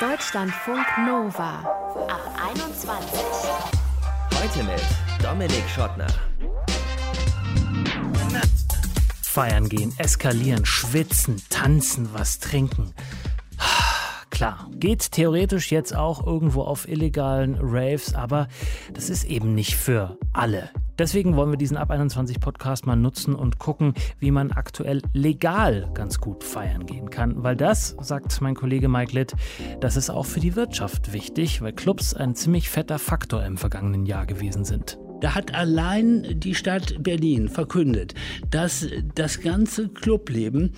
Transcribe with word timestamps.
Deutschlandfunk 0.00 0.86
Nova 1.04 1.58
ab 2.06 2.20
21. 2.54 3.20
Heute 4.32 4.62
mit 4.62 4.80
Dominik 5.20 5.68
Schottner. 5.68 6.06
Feiern 9.20 9.68
gehen, 9.68 9.92
eskalieren, 9.98 10.64
schwitzen, 10.64 11.42
tanzen, 11.50 12.10
was 12.14 12.38
trinken. 12.38 12.94
Klar, 14.30 14.68
geht 14.72 15.10
theoretisch 15.10 15.72
jetzt 15.72 15.96
auch 15.96 16.24
irgendwo 16.24 16.62
auf 16.62 16.88
illegalen 16.88 17.58
Raves, 17.60 18.14
aber 18.14 18.46
das 18.92 19.10
ist 19.10 19.24
eben 19.24 19.56
nicht 19.56 19.74
für 19.74 20.16
alle. 20.32 20.70
Deswegen 20.98 21.36
wollen 21.36 21.50
wir 21.50 21.56
diesen 21.56 21.76
Ab 21.76 21.90
21 21.90 22.40
Podcast 22.40 22.84
mal 22.84 22.96
nutzen 22.96 23.34
und 23.34 23.58
gucken, 23.58 23.94
wie 24.18 24.32
man 24.32 24.50
aktuell 24.50 25.00
legal 25.12 25.88
ganz 25.94 26.18
gut 26.18 26.42
feiern 26.42 26.86
gehen 26.86 27.08
kann. 27.08 27.44
Weil 27.44 27.54
das, 27.54 27.96
sagt 28.00 28.40
mein 28.40 28.56
Kollege 28.56 28.88
Mike 28.88 29.12
Litt, 29.12 29.34
das 29.80 29.96
ist 29.96 30.10
auch 30.10 30.26
für 30.26 30.40
die 30.40 30.56
Wirtschaft 30.56 31.12
wichtig, 31.12 31.62
weil 31.62 31.72
Clubs 31.72 32.14
ein 32.14 32.34
ziemlich 32.34 32.68
fetter 32.68 32.98
Faktor 32.98 33.44
im 33.44 33.56
vergangenen 33.56 34.06
Jahr 34.06 34.26
gewesen 34.26 34.64
sind. 34.64 34.98
Da 35.20 35.34
hat 35.34 35.54
allein 35.54 36.38
die 36.40 36.54
Stadt 36.54 37.02
Berlin 37.02 37.48
verkündet, 37.48 38.14
dass 38.50 38.86
das 39.14 39.40
ganze 39.40 39.88
Clubleben 39.88 40.72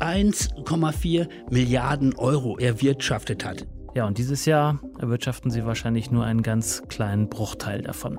1,4 0.00 1.28
Milliarden 1.50 2.14
Euro 2.16 2.58
erwirtschaftet 2.58 3.44
hat. 3.44 3.66
Ja, 3.94 4.06
und 4.06 4.18
dieses 4.18 4.44
Jahr 4.44 4.80
erwirtschaften 4.98 5.50
sie 5.50 5.64
wahrscheinlich 5.64 6.10
nur 6.10 6.24
einen 6.24 6.42
ganz 6.42 6.82
kleinen 6.88 7.28
Bruchteil 7.28 7.82
davon. 7.82 8.18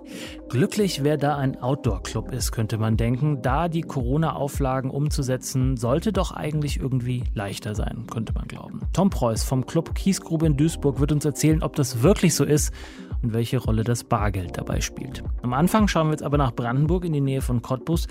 Glücklich, 0.50 1.04
wer 1.04 1.18
da 1.18 1.38
ein 1.38 1.62
Outdoor-Club 1.62 2.32
ist, 2.32 2.52
könnte 2.52 2.78
man 2.78 2.98
denken. 2.98 3.42
Da 3.42 3.68
die 3.68 3.82
Corona-Auflagen 3.82 4.90
umzusetzen, 4.90 5.78
sollte 5.78 6.14
doch 6.14 6.32
eigentlich 6.32 6.80
irgendwie 6.80 7.24
leichter 7.34 7.76
sein, 7.76 8.06
könnte 8.12 8.34
man 8.34 8.48
glauben. 8.48 8.82
Tom 8.94 9.10
Preuß 9.10 9.44
vom 9.44 9.66
Club 9.66 9.96
Kiesgrube 9.96 10.46
in 10.46 10.58
Duisburg 10.58 11.00
wird 11.00 11.12
uns 11.12 11.26
erzählen, 11.26 11.64
ob 11.64 11.76
das 11.76 12.02
wirklich 12.02 12.36
so 12.36 12.44
ist 12.44 12.74
und 13.26 13.34
welche 13.34 13.58
Rolle 13.58 13.84
das 13.84 14.04
Bargeld 14.04 14.58
dabei 14.58 14.82
spielt. 14.82 15.24
Am 15.42 15.54
Anfang 15.54 15.88
schauen 15.88 16.08
wir 16.08 16.12
jetzt 16.12 16.24
aber 16.24 16.38
nach 16.38 16.54
Brandenburg 16.54 17.06
in 17.06 17.14
die 17.14 17.22
Nähe 17.22 17.42
von 17.42 17.62
Cottbus. 17.62 18.08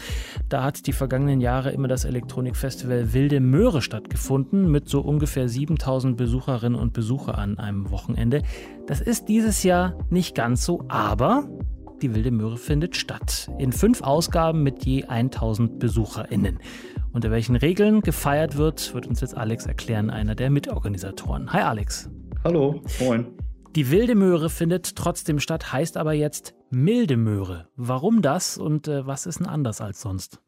Da 0.49 0.63
hat 0.65 0.87
die 0.87 0.93
vergangenen 0.93 1.41
Jahre 1.41 1.71
immer 1.71 1.89
das 1.89 2.05
Elektronikfestival 2.05 3.13
Wilde 3.13 3.41
Möhre 3.41 3.81
stattgefunden 3.81 4.71
mit 4.71 4.89
so 4.89 5.01
ungefähr 5.01 5.49
7000 5.49 6.17
Besucherinnen 6.17 6.79
und 6.79 6.93
Besucher 6.93 7.39
an 7.39 7.59
einem 7.59 7.91
Wochenende. 7.91 8.43
Das 8.87 9.01
ist 9.01 9.29
dieses 9.29 9.63
Jahr 9.63 9.99
nicht 10.11 10.35
ganz 10.35 10.65
so, 10.65 10.85
aber 10.89 11.49
die 12.03 12.15
Wilde 12.15 12.31
Möhre 12.31 12.59
findet 12.59 12.97
statt. 12.97 13.51
In 13.59 13.73
fünf 13.73 14.03
Ausgaben 14.03 14.63
mit 14.63 14.85
je 14.85 15.05
1000 15.05 15.79
BesucherInnen. 15.79 16.59
Unter 17.13 17.31
welchen 17.31 17.57
Regeln 17.57 18.01
gefeiert 18.01 18.57
wird, 18.57 18.93
wird 18.93 19.07
uns 19.07 19.21
jetzt 19.21 19.37
Alex 19.37 19.67
erklären, 19.67 20.11
einer 20.11 20.35
der 20.35 20.51
Mitorganisatoren. 20.51 21.53
Hi 21.53 21.63
Alex. 21.63 22.11
Hallo, 22.45 22.83
moin. 23.01 23.27
Die 23.75 23.91
wilde 23.91 24.15
Möhre 24.15 24.51
findet 24.51 24.97
trotzdem 24.97 25.41
statt, 25.41 25.73
heißt 25.73 25.97
aber 25.97 26.13
jetzt 26.13 26.55
milde 26.71 27.17
Möhre. 27.17 27.69
Warum 27.75 28.23
das 28.23 28.59
und 28.59 28.87
äh, 28.87 29.07
was 29.07 29.27
ist 29.27 29.41
denn 29.41 29.47
anders 29.47 29.81
als 29.81 30.01
sonst? 30.01 30.41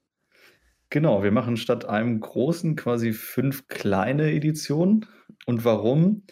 Genau, 0.91 1.23
wir 1.23 1.33
machen 1.33 1.57
statt 1.57 1.87
einem 1.87 2.21
großen 2.21 2.77
quasi 2.77 3.13
fünf 3.13 3.67
kleine 3.67 4.31
Editionen. 4.31 5.07
Und 5.47 5.65
warum? 5.65 6.23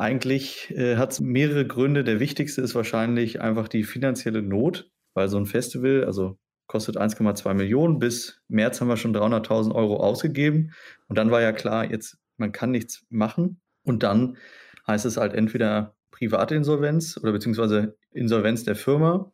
Eigentlich 0.00 0.70
äh, 0.70 0.96
hat 0.96 1.12
es 1.12 1.20
mehrere 1.20 1.66
Gründe. 1.66 2.04
Der 2.04 2.20
wichtigste 2.20 2.62
ist 2.62 2.74
wahrscheinlich 2.74 3.42
einfach 3.42 3.68
die 3.68 3.84
finanzielle 3.84 4.40
Not, 4.40 4.90
weil 5.12 5.28
so 5.28 5.36
ein 5.36 5.44
Festival, 5.44 6.04
also 6.04 6.38
kostet 6.66 6.96
1,2 6.96 7.52
Millionen. 7.52 7.98
Bis 7.98 8.40
März 8.48 8.80
haben 8.80 8.88
wir 8.88 8.96
schon 8.96 9.14
300.000 9.14 9.74
Euro 9.74 9.98
ausgegeben. 9.98 10.72
Und 11.08 11.18
dann 11.18 11.30
war 11.30 11.42
ja 11.42 11.52
klar, 11.52 11.90
jetzt 11.90 12.16
man 12.38 12.50
kann 12.50 12.70
nichts 12.70 13.04
machen. 13.10 13.60
Und 13.84 14.02
dann 14.02 14.38
heißt 14.86 15.04
es 15.04 15.18
halt 15.18 15.34
entweder 15.34 15.94
private 16.12 16.54
Insolvenz 16.54 17.18
oder 17.18 17.32
beziehungsweise 17.32 17.94
Insolvenz 18.10 18.64
der 18.64 18.76
Firma. 18.76 19.30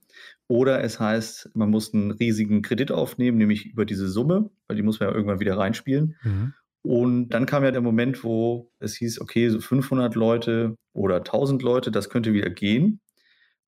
Oder 0.49 0.83
es 0.83 0.99
heißt, 0.99 1.51
man 1.55 1.71
muss 1.71 1.95
einen 1.95 2.11
riesigen 2.11 2.63
Kredit 2.63 2.91
aufnehmen, 2.91 3.39
nämlich 3.39 3.67
über 3.67 3.85
diese 3.85 4.09
Summe, 4.09 4.51
weil 4.67 4.77
die 4.77 4.83
muss 4.83 4.99
man 4.99 5.11
ja 5.11 5.15
irgendwann 5.15 5.39
wieder 5.39 5.57
reinspielen. 5.57 6.17
Mhm. 6.25 6.55
Und 6.87 7.31
dann 7.31 7.47
kam 7.47 7.65
ja 7.65 7.73
der 7.73 7.81
Moment, 7.81 8.23
wo 8.23 8.71
es 8.79 8.95
hieß, 8.95 9.21
okay, 9.21 9.49
so 9.49 9.59
500 9.61 10.15
Leute 10.15 10.77
oder 10.93 11.17
1000 11.17 11.61
Leute, 11.63 11.91
das 11.91 12.11
könnte 12.11 12.33
wieder 12.33 12.49
gehen. 12.49 13.01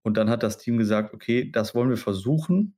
Und 0.03 0.17
dann 0.17 0.31
hat 0.31 0.45
das 0.45 0.59
Team 0.59 0.79
gesagt, 0.79 1.13
okay, 1.13 1.51
das 1.51 1.75
wollen 1.75 1.91
wir 1.91 1.97
versuchen 1.97 2.77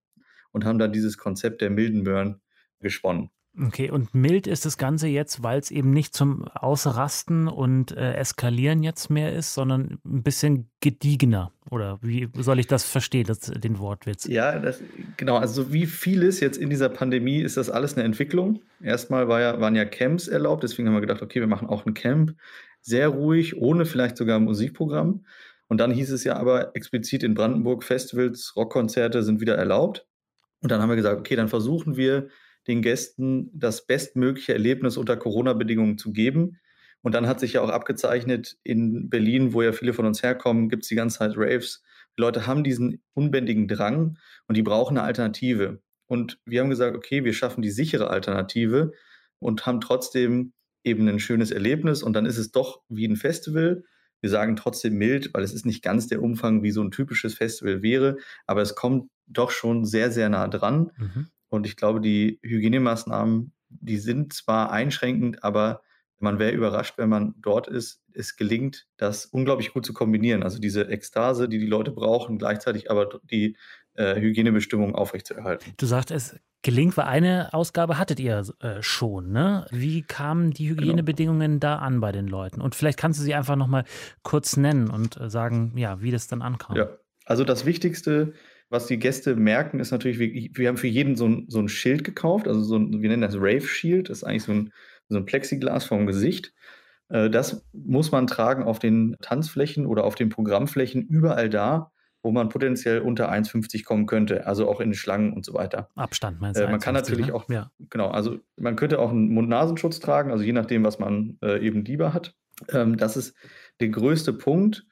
und 0.53 0.65
haben 0.65 0.79
dann 0.79 0.93
dieses 0.93 1.19
Konzept 1.19 1.61
der 1.61 1.69
milden 1.69 2.05
Burn 2.05 2.41
gesponnen. 2.81 3.29
Okay, 3.63 3.91
und 3.91 4.15
mild 4.15 4.47
ist 4.47 4.65
das 4.65 4.79
Ganze 4.79 5.07
jetzt, 5.07 5.43
weil 5.43 5.59
es 5.59 5.71
eben 5.71 5.91
nicht 5.91 6.15
zum 6.15 6.49
Ausrasten 6.49 7.47
und 7.47 7.93
äh, 7.93 8.15
Eskalieren 8.15 8.83
jetzt 8.83 9.11
mehr 9.11 9.35
ist, 9.35 9.53
sondern 9.53 9.99
ein 10.05 10.23
bisschen 10.23 10.71
gediegener. 10.81 11.53
Oder 11.71 11.99
wie 12.01 12.29
soll 12.39 12.59
ich 12.59 12.67
das 12.67 12.85
verstehen, 12.85 13.27
das, 13.27 13.41
den 13.41 13.79
Wortwitz? 13.79 14.27
Ja, 14.27 14.59
das, 14.59 14.81
genau. 15.17 15.37
Also 15.37 15.73
wie 15.73 15.87
vieles 15.87 16.41
jetzt 16.41 16.57
in 16.57 16.71
dieser 16.71 16.89
Pandemie 16.89 17.41
ist 17.41 17.59
das 17.59 17.69
alles 17.69 17.95
eine 17.95 18.05
Entwicklung. 18.05 18.63
Erstmal 18.83 19.29
war 19.29 19.41
ja, 19.41 19.61
waren 19.61 19.77
ja 19.77 19.85
Camps 19.85 20.27
erlaubt, 20.27 20.63
deswegen 20.63 20.89
haben 20.89 20.95
wir 20.95 21.03
gedacht, 21.03 21.21
okay, 21.21 21.41
wir 21.41 21.47
machen 21.47 21.69
auch 21.69 21.85
ein 21.85 21.95
Camp. 21.95 22.35
Sehr 22.81 23.09
ruhig, 23.09 23.59
ohne 23.59 23.85
vielleicht 23.85 24.17
sogar 24.17 24.39
ein 24.39 24.45
Musikprogramm. 24.45 25.27
Und 25.69 25.79
dann 25.79 25.91
hieß 25.91 26.11
es 26.13 26.25
ja 26.25 26.37
aber 26.37 26.75
explizit 26.75 27.23
in 27.23 27.35
Brandenburg, 27.35 27.85
Festivals, 27.85 28.55
Rockkonzerte 28.57 29.23
sind 29.23 29.41
wieder 29.41 29.57
erlaubt. 29.57 30.07
Und 30.63 30.73
dann 30.73 30.81
haben 30.81 30.89
wir 30.89 30.97
gesagt, 30.97 31.19
okay, 31.19 31.37
dann 31.37 31.49
versuchen 31.49 31.97
wir 31.97 32.29
den 32.67 32.83
Gästen 32.83 33.51
das 33.53 33.87
bestmögliche 33.87 34.53
Erlebnis 34.53 34.97
unter 34.97 35.17
Corona-Bedingungen 35.17 35.99
zu 35.99 36.13
geben. 36.13 36.59
Und 37.03 37.15
dann 37.15 37.27
hat 37.27 37.41
sich 37.41 37.55
ja 37.55 37.63
auch 37.63 37.71
abgezeichnet, 37.71 38.59
in 38.63 39.09
Berlin, 39.09 39.53
wo 39.53 39.63
ja 39.63 39.73
viele 39.73 39.95
von 39.95 40.07
uns 40.07 40.23
herkommen, 40.23 40.69
gibt 40.69 40.83
es 40.83 40.89
die 40.89 40.97
ganze 40.97 41.19
Zeit 41.19 41.33
Raves. 41.37 41.83
Die 42.19 42.21
Leute 42.21 42.47
haben 42.47 42.65
diesen 42.65 43.03
unbändigen 43.15 43.69
Drang 43.69 44.19
und 44.47 44.57
die 44.57 44.63
brauchen 44.63 44.99
eine 44.99 45.07
Alternative. 45.07 45.81
Und 46.07 46.39
wir 46.45 46.61
haben 46.61 46.71
gesagt, 46.71 46.97
okay, 46.97 47.25
wir 47.25 47.33
schaffen 47.33 47.63
die 47.63 47.71
sichere 47.71 48.11
Alternative 48.11 48.93
und 49.39 49.65
haben 49.65 49.81
trotzdem 49.81 50.53
eben 50.85 51.09
ein 51.09 51.21
schönes 51.21 51.51
Erlebnis. 51.51 52.03
Und 52.03 52.15
dann 52.15 52.27
ist 52.27 52.39
es 52.39 52.51
doch 52.51 52.83
wie 52.89 53.07
ein 53.07 53.17
Festival. 53.17 53.85
Wir 54.21 54.31
sagen 54.31 54.57
trotzdem 54.57 54.95
mild, 54.95 55.33
weil 55.33 55.45
es 55.45 55.55
ist 55.55 55.65
nicht 55.65 55.83
ganz 55.83 56.09
der 56.09 56.23
Umfang, 56.23 56.63
wie 56.63 56.73
so 56.73 56.83
ein 56.83 56.91
typisches 56.91 57.35
Festival 57.35 57.83
wäre, 57.83 58.19
aber 58.47 58.61
es 58.61 58.75
kommt 58.75 59.11
doch 59.27 59.51
schon 59.51 59.85
sehr, 59.85 60.11
sehr 60.11 60.29
nah 60.29 60.49
dran. 60.49 60.91
Mhm. 60.99 61.29
Und 61.51 61.67
ich 61.67 61.77
glaube, 61.77 62.01
die 62.01 62.39
Hygienemaßnahmen, 62.43 63.53
die 63.69 63.99
sind 63.99 64.33
zwar 64.33 64.73
einschränkend, 64.73 65.45
aber 65.45 65.83
man 66.19 66.39
wäre 66.39 66.53
überrascht, 66.53 66.95
wenn 66.97 67.09
man 67.09 67.35
dort 67.39 67.67
ist. 67.67 68.03
Es 68.13 68.37
gelingt, 68.37 68.87
das 68.97 69.27
unglaublich 69.27 69.73
gut 69.73 69.87
zu 69.87 69.93
kombinieren. 69.93 70.43
Also 70.43 70.59
diese 70.59 70.89
Ekstase, 70.89 71.49
die 71.49 71.59
die 71.59 71.67
Leute 71.67 71.93
brauchen, 71.93 72.39
gleichzeitig 72.39 72.91
aber 72.91 73.21
die 73.31 73.57
äh, 73.95 74.21
Hygienebestimmungen 74.21 74.95
aufrechtzuerhalten. 74.95 75.73
Du 75.77 75.87
sagst, 75.87 76.11
es 76.11 76.39
gelingt, 76.63 76.97
weil 76.97 77.07
eine 77.07 77.55
Ausgabe 77.55 77.99
hattet 77.99 78.21
ihr 78.21 78.45
äh, 78.61 78.83
schon. 78.83 79.33
Ne? 79.33 79.67
Wie 79.71 80.03
kamen 80.03 80.51
die 80.51 80.67
genau. 80.67 80.83
Hygienebedingungen 80.83 81.53
genau. 81.53 81.61
da 81.61 81.77
an 81.77 82.01
bei 82.01 82.13
den 82.13 82.27
Leuten? 82.27 82.61
Und 82.61 82.75
vielleicht 82.75 82.99
kannst 82.99 83.19
du 83.19 83.25
sie 83.25 83.35
einfach 83.35 83.57
nochmal 83.57 83.85
kurz 84.23 84.57
nennen 84.57 84.91
und 84.91 85.19
äh, 85.19 85.31
sagen, 85.31 85.73
ja, 85.77 86.03
wie 86.03 86.11
das 86.11 86.29
dann 86.29 86.43
ankam. 86.43 86.77
Ja, 86.77 86.91
also 87.25 87.45
das 87.45 87.65
Wichtigste 87.65 88.35
was 88.71 88.87
die 88.87 88.99
Gäste 88.99 89.37
merken, 89.37 89.81
ist 89.81 89.91
natürlich, 89.91 90.19
wir, 90.19 90.49
wir 90.55 90.69
haben 90.69 90.77
für 90.77 90.87
jeden 90.87 91.17
so 91.17 91.27
ein, 91.27 91.45
so 91.49 91.59
ein 91.59 91.69
Schild 91.69 92.05
gekauft, 92.05 92.49
also 92.49 92.63
so 92.63 92.77
ein, 92.77 93.03
wir 93.03 93.09
nennen 93.11 93.23
das 93.23 93.35
Rave 93.35 93.63
Shield, 93.63 94.09
das 94.09 94.19
ist 94.19 94.25
eigentlich 94.25 94.45
so 94.45 94.53
ein, 94.53 94.73
so 95.09 95.19
ein 95.19 95.27
Plexiglas 95.27 95.85
vom 95.85 96.07
Gesicht. 96.07 96.55
Äh, 97.09 97.29
das 97.29 97.67
muss 97.73 98.13
man 98.13 98.29
tragen 98.29 98.63
auf 98.63 98.79
den 98.79 99.17
Tanzflächen 99.21 99.87
oder 99.87 100.05
auf 100.05 100.15
den 100.15 100.29
Programmflächen, 100.29 101.03
überall 101.03 101.51
da, 101.51 101.91
wo 102.23 102.31
man 102.31 102.49
potenziell 102.49 103.01
unter 103.01 103.33
1,50 103.33 103.85
kommen 103.85 104.07
könnte, 104.07 104.47
also 104.47 104.69
auch 104.69 104.81
in 104.81 104.95
Schlangen 104.95 105.33
und 105.33 105.45
so 105.45 105.55
weiter. 105.55 105.89
Abstand 105.97 106.41
meinst 106.41 106.61
du? 106.61 106.65
Äh, 106.65 106.71
man 106.71 106.81
kann 106.81 106.95
natürlich 106.95 107.27
ne? 107.27 107.35
auch, 107.35 107.49
ja. 107.51 107.73
genau, 107.91 108.09
also 108.09 108.39
man 108.57 108.77
könnte 108.77 109.01
auch 109.01 109.11
einen 109.11 109.31
Mund-Nasenschutz 109.31 109.99
tragen, 109.99 110.31
also 110.31 110.45
je 110.45 110.53
nachdem, 110.53 110.85
was 110.85 110.99
man 110.99 111.39
äh, 111.43 111.65
eben 111.65 111.85
lieber 111.85 112.15
hat. 112.15 112.35
Ähm, 112.69 112.97
das 112.97 113.17
ist 113.17 113.35
der 113.81 113.89
größte 113.89 114.33
Punkt. 114.33 114.87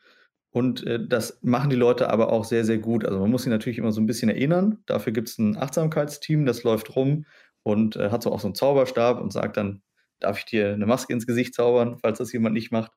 Und 0.58 0.84
äh, 0.88 0.98
das 1.06 1.38
machen 1.42 1.70
die 1.70 1.76
Leute 1.76 2.10
aber 2.10 2.32
auch 2.32 2.44
sehr, 2.44 2.64
sehr 2.64 2.78
gut. 2.78 3.04
Also 3.04 3.20
man 3.20 3.30
muss 3.30 3.44
sie 3.44 3.48
natürlich 3.48 3.78
immer 3.78 3.92
so 3.92 4.00
ein 4.00 4.06
bisschen 4.06 4.28
erinnern. 4.28 4.78
Dafür 4.86 5.12
gibt 5.12 5.28
es 5.28 5.38
ein 5.38 5.56
Achtsamkeitsteam, 5.56 6.46
das 6.46 6.64
läuft 6.64 6.96
rum 6.96 7.26
und 7.62 7.94
äh, 7.94 8.10
hat 8.10 8.24
so 8.24 8.32
auch 8.32 8.40
so 8.40 8.48
einen 8.48 8.56
Zauberstab 8.56 9.20
und 9.20 9.32
sagt 9.32 9.56
dann, 9.56 9.82
darf 10.18 10.40
ich 10.40 10.46
dir 10.46 10.72
eine 10.72 10.84
Maske 10.84 11.12
ins 11.12 11.28
Gesicht 11.28 11.54
zaubern, 11.54 11.98
falls 12.02 12.18
das 12.18 12.32
jemand 12.32 12.54
nicht 12.54 12.72
macht. 12.72 12.90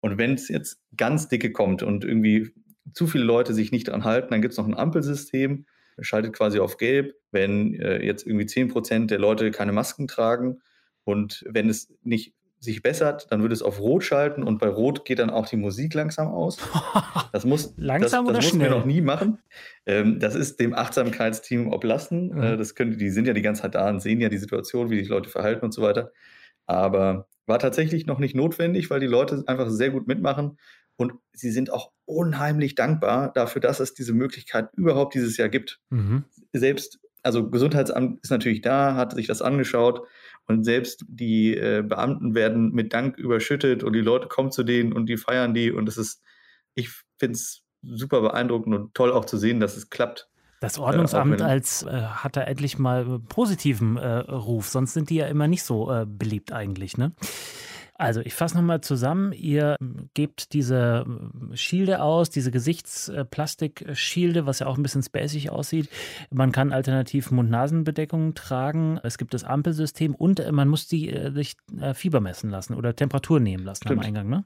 Und 0.00 0.16
wenn 0.16 0.34
es 0.34 0.46
jetzt 0.46 0.80
ganz 0.96 1.26
dicke 1.26 1.50
kommt 1.50 1.82
und 1.82 2.04
irgendwie 2.04 2.52
zu 2.94 3.08
viele 3.08 3.24
Leute 3.24 3.52
sich 3.52 3.72
nicht 3.72 3.88
dran 3.88 4.04
halten, 4.04 4.28
dann 4.30 4.40
gibt 4.40 4.52
es 4.52 4.58
noch 4.58 4.68
ein 4.68 4.78
Ampelsystem, 4.78 5.66
schaltet 6.00 6.34
quasi 6.34 6.60
auf 6.60 6.76
gelb, 6.76 7.16
wenn 7.32 7.74
äh, 7.74 8.00
jetzt 8.06 8.28
irgendwie 8.28 8.46
10% 8.46 9.06
der 9.06 9.18
Leute 9.18 9.50
keine 9.50 9.72
Masken 9.72 10.06
tragen 10.06 10.60
und 11.02 11.44
wenn 11.48 11.68
es 11.68 11.92
nicht 12.04 12.36
sich 12.60 12.82
bessert, 12.82 13.30
dann 13.30 13.40
würde 13.42 13.54
es 13.54 13.62
auf 13.62 13.80
Rot 13.80 14.02
schalten 14.02 14.42
und 14.42 14.58
bei 14.58 14.68
Rot 14.68 15.04
geht 15.04 15.20
dann 15.20 15.30
auch 15.30 15.46
die 15.46 15.56
Musik 15.56 15.94
langsam 15.94 16.28
aus. 16.28 16.58
Das 17.30 17.44
muss 17.44 17.74
langsam 17.76 18.24
das, 18.24 18.36
das 18.36 18.44
mussten 18.44 18.60
wir 18.60 18.70
noch 18.70 18.86
nie 18.86 19.02
machen. 19.02 19.38
Ähm, 19.84 20.18
das 20.18 20.34
ist 20.34 20.58
dem 20.60 20.72
Achtsamkeitsteam 20.74 21.70
oblassen. 21.70 22.30
Mhm. 22.30 22.42
Äh, 22.42 22.56
das 22.56 22.74
können, 22.74 22.96
die 22.96 23.10
sind 23.10 23.26
ja 23.26 23.34
die 23.34 23.42
ganze 23.42 23.62
Zeit 23.62 23.74
da 23.74 23.88
und 23.90 24.00
sehen 24.00 24.18
ja 24.20 24.30
die 24.30 24.38
Situation, 24.38 24.88
wie 24.90 24.98
sich 24.98 25.08
Leute 25.08 25.28
verhalten 25.28 25.64
und 25.64 25.72
so 25.72 25.82
weiter. 25.82 26.10
Aber 26.66 27.28
War 27.46 27.58
tatsächlich 27.58 28.06
noch 28.06 28.18
nicht 28.18 28.34
notwendig, 28.34 28.90
weil 28.90 29.00
die 29.00 29.06
Leute 29.06 29.44
einfach 29.46 29.68
sehr 29.68 29.90
gut 29.90 30.08
mitmachen 30.08 30.58
und 30.96 31.12
sie 31.32 31.50
sind 31.50 31.72
auch 31.72 31.92
unheimlich 32.06 32.74
dankbar 32.74 33.32
dafür, 33.32 33.60
dass 33.60 33.78
es 33.80 33.94
diese 33.94 34.12
Möglichkeit 34.12 34.68
überhaupt 34.76 35.14
dieses 35.14 35.36
Jahr 35.36 35.48
gibt. 35.48 35.80
Mhm. 35.90 36.24
Selbst, 36.52 36.98
also 37.22 37.48
Gesundheitsamt 37.50 38.20
ist 38.22 38.30
natürlich 38.30 38.60
da, 38.60 38.94
hat 38.94 39.14
sich 39.14 39.26
das 39.26 39.42
angeschaut 39.42 40.06
und 40.46 40.64
selbst 40.64 41.04
die 41.08 41.56
äh, 41.56 41.82
Beamten 41.82 42.34
werden 42.34 42.72
mit 42.72 42.92
Dank 42.92 43.18
überschüttet 43.18 43.82
und 43.82 43.92
die 43.92 44.00
Leute 44.00 44.28
kommen 44.28 44.50
zu 44.50 44.62
denen 44.62 44.92
und 44.92 45.06
die 45.06 45.16
feiern 45.16 45.54
die 45.54 45.70
und 45.70 45.88
es 45.88 45.98
ist, 45.98 46.22
ich 46.74 46.90
finde 47.18 47.34
es 47.34 47.62
super 47.82 48.20
beeindruckend 48.20 48.74
und 48.74 48.94
toll 48.94 49.12
auch 49.12 49.24
zu 49.24 49.36
sehen, 49.36 49.60
dass 49.60 49.76
es 49.76 49.90
klappt. 49.90 50.28
Das 50.60 50.78
Ordnungsamt 50.78 51.40
äh, 51.40 51.44
als 51.44 51.84
äh, 51.84 52.02
hat 52.02 52.36
da 52.36 52.42
endlich 52.42 52.78
mal 52.78 53.20
positiven 53.28 53.96
äh, 53.96 54.18
Ruf, 54.18 54.68
sonst 54.68 54.94
sind 54.94 55.10
die 55.10 55.16
ja 55.16 55.26
immer 55.26 55.46
nicht 55.46 55.62
so 55.62 55.92
äh, 55.92 56.04
beliebt 56.06 56.52
eigentlich, 56.52 56.96
ne? 56.96 57.12
Also 57.98 58.20
ich 58.20 58.32
fasse 58.32 58.56
nochmal 58.56 58.80
zusammen. 58.80 59.32
Ihr 59.32 59.76
gebt 60.14 60.52
diese 60.52 61.04
Schilde 61.54 62.00
aus, 62.00 62.30
diese 62.30 62.52
Gesichtsplastikschilde, 62.52 64.46
was 64.46 64.60
ja 64.60 64.68
auch 64.68 64.76
ein 64.76 64.84
bisschen 64.84 65.02
spacig 65.02 65.50
aussieht. 65.50 65.88
Man 66.30 66.52
kann 66.52 66.72
alternativ 66.72 67.32
Mund-Nasen-Bedeckungen 67.32 68.36
tragen. 68.36 69.00
Es 69.02 69.18
gibt 69.18 69.34
das 69.34 69.42
Ampelsystem 69.42 70.14
und 70.14 70.40
man 70.52 70.68
muss 70.68 70.86
die 70.86 71.10
äh, 71.10 71.32
sich 71.32 71.56
äh, 71.80 71.92
Fieber 71.92 72.20
messen 72.20 72.50
lassen 72.50 72.74
oder 72.74 72.94
Temperatur 72.94 73.40
nehmen 73.40 73.64
lassen 73.64 73.82
Stimmt. 73.84 74.00
am 74.00 74.06
Eingang, 74.06 74.28
ne? 74.28 74.44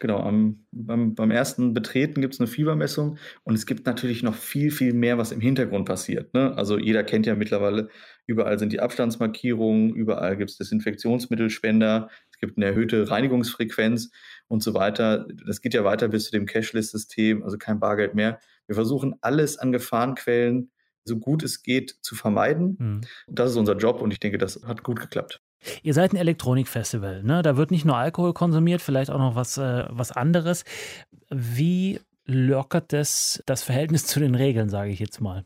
Genau, 0.00 0.18
am, 0.20 0.64
beim, 0.72 1.14
beim 1.14 1.30
ersten 1.30 1.74
Betreten 1.74 2.22
gibt 2.22 2.32
es 2.32 2.40
eine 2.40 2.46
Fiebermessung 2.46 3.18
und 3.44 3.54
es 3.54 3.66
gibt 3.66 3.84
natürlich 3.84 4.22
noch 4.22 4.34
viel, 4.34 4.70
viel 4.70 4.94
mehr, 4.94 5.18
was 5.18 5.30
im 5.30 5.42
Hintergrund 5.42 5.84
passiert. 5.84 6.32
Ne? 6.32 6.56
Also 6.56 6.78
jeder 6.78 7.04
kennt 7.04 7.26
ja 7.26 7.34
mittlerweile, 7.34 7.90
überall 8.26 8.58
sind 8.58 8.72
die 8.72 8.80
Abstandsmarkierungen, 8.80 9.94
überall 9.94 10.38
gibt 10.38 10.50
es 10.50 10.56
Desinfektionsmittelspender, 10.56 12.08
es 12.29 12.29
gibt 12.40 12.56
eine 12.56 12.66
erhöhte 12.66 13.10
Reinigungsfrequenz 13.10 14.10
und 14.48 14.62
so 14.62 14.74
weiter. 14.74 15.26
Das 15.46 15.60
geht 15.60 15.74
ja 15.74 15.84
weiter 15.84 16.08
bis 16.08 16.24
zu 16.24 16.32
dem 16.32 16.46
Cashless-System, 16.46 17.42
also 17.42 17.58
kein 17.58 17.78
Bargeld 17.78 18.14
mehr. 18.14 18.40
Wir 18.66 18.74
versuchen 18.74 19.14
alles 19.20 19.58
an 19.58 19.72
Gefahrenquellen 19.72 20.70
so 21.04 21.18
gut 21.18 21.42
es 21.42 21.62
geht 21.62 21.96
zu 22.02 22.14
vermeiden. 22.14 22.76
Mhm. 22.78 23.00
Das 23.26 23.50
ist 23.50 23.56
unser 23.56 23.76
Job 23.76 24.00
und 24.00 24.12
ich 24.12 24.20
denke, 24.20 24.38
das 24.38 24.62
hat 24.64 24.82
gut 24.82 25.00
geklappt. 25.00 25.40
Ihr 25.82 25.92
seid 25.92 26.12
ein 26.12 26.16
Elektronikfestival, 26.16 27.22
ne? 27.22 27.42
Da 27.42 27.56
wird 27.56 27.70
nicht 27.70 27.84
nur 27.84 27.96
Alkohol 27.96 28.32
konsumiert, 28.32 28.80
vielleicht 28.80 29.10
auch 29.10 29.18
noch 29.18 29.34
was, 29.34 29.58
äh, 29.58 29.84
was 29.90 30.10
anderes. 30.10 30.64
Wie 31.28 32.00
lockert 32.24 32.94
das 32.94 33.42
das 33.44 33.62
Verhältnis 33.62 34.06
zu 34.06 34.20
den 34.20 34.34
Regeln, 34.34 34.70
sage 34.70 34.90
ich 34.90 35.00
jetzt 35.00 35.20
mal? 35.20 35.44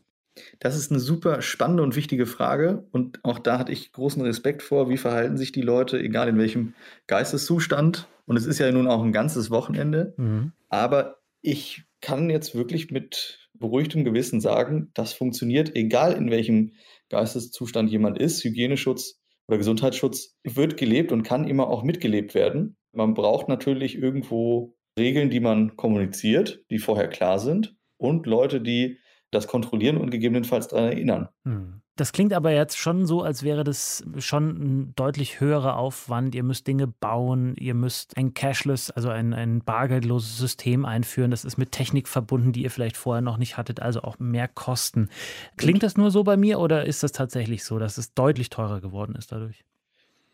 Das 0.59 0.75
ist 0.75 0.91
eine 0.91 0.99
super 0.99 1.41
spannende 1.41 1.83
und 1.83 1.95
wichtige 1.95 2.25
Frage. 2.25 2.87
Und 2.91 3.19
auch 3.23 3.39
da 3.39 3.57
hatte 3.57 3.71
ich 3.71 3.91
großen 3.91 4.21
Respekt 4.21 4.63
vor, 4.63 4.89
wie 4.89 4.97
verhalten 4.97 5.37
sich 5.37 5.51
die 5.51 5.61
Leute, 5.61 5.99
egal 5.99 6.27
in 6.27 6.37
welchem 6.37 6.73
Geisteszustand. 7.07 8.07
Und 8.25 8.37
es 8.37 8.45
ist 8.45 8.59
ja 8.59 8.71
nun 8.71 8.87
auch 8.87 9.03
ein 9.03 9.11
ganzes 9.11 9.49
Wochenende. 9.49 10.13
Mhm. 10.17 10.51
Aber 10.69 11.17
ich 11.41 11.83
kann 12.01 12.29
jetzt 12.29 12.55
wirklich 12.55 12.91
mit 12.91 13.49
beruhigtem 13.53 14.03
Gewissen 14.03 14.41
sagen, 14.41 14.91
das 14.93 15.13
funktioniert, 15.13 15.75
egal 15.75 16.13
in 16.13 16.29
welchem 16.29 16.73
Geisteszustand 17.09 17.89
jemand 17.89 18.17
ist. 18.17 18.43
Hygieneschutz 18.43 19.21
oder 19.47 19.57
Gesundheitsschutz 19.57 20.35
wird 20.43 20.77
gelebt 20.77 21.11
und 21.11 21.23
kann 21.23 21.47
immer 21.47 21.67
auch 21.67 21.83
mitgelebt 21.83 22.35
werden. 22.35 22.77
Man 22.91 23.13
braucht 23.13 23.47
natürlich 23.47 23.95
irgendwo 23.95 24.75
Regeln, 24.97 25.29
die 25.29 25.39
man 25.39 25.75
kommuniziert, 25.75 26.63
die 26.69 26.79
vorher 26.79 27.07
klar 27.07 27.39
sind 27.39 27.75
und 27.97 28.25
Leute, 28.25 28.61
die 28.61 28.99
das 29.35 29.47
kontrollieren 29.47 29.97
und 29.97 30.09
gegebenenfalls 30.09 30.67
daran 30.67 30.85
erinnern. 30.85 31.29
Hm. 31.43 31.81
Das 31.97 32.11
klingt 32.11 32.33
aber 32.33 32.51
jetzt 32.51 32.77
schon 32.77 33.05
so, 33.05 33.21
als 33.21 33.43
wäre 33.43 33.63
das 33.63 34.03
schon 34.17 34.49
ein 34.49 34.93
deutlich 34.95 35.39
höherer 35.39 35.77
Aufwand. 35.77 36.35
Ihr 36.35 36.43
müsst 36.43 36.67
Dinge 36.67 36.87
bauen, 36.87 37.55
ihr 37.57 37.73
müsst 37.73 38.17
ein 38.17 38.33
Cashless, 38.33 38.91
also 38.91 39.07
ein, 39.07 39.33
ein 39.33 39.59
bargeldloses 39.59 40.37
System 40.37 40.83
einführen. 40.83 41.31
Das 41.31 41.45
ist 41.45 41.57
mit 41.57 41.71
Technik 41.71 42.09
verbunden, 42.09 42.51
die 42.51 42.63
ihr 42.63 42.71
vielleicht 42.71 42.97
vorher 42.97 43.21
noch 43.21 43.37
nicht 43.37 43.55
hattet, 43.55 43.81
also 43.81 44.01
auch 44.01 44.19
mehr 44.19 44.49
Kosten. 44.49 45.09
Klingt 45.55 45.83
das 45.83 45.95
nur 45.95 46.11
so 46.11 46.25
bei 46.25 46.35
mir 46.35 46.59
oder 46.59 46.85
ist 46.85 47.01
das 47.01 47.13
tatsächlich 47.13 47.63
so, 47.63 47.79
dass 47.79 47.97
es 47.97 48.13
deutlich 48.13 48.49
teurer 48.49 48.81
geworden 48.81 49.15
ist 49.15 49.31
dadurch? 49.31 49.63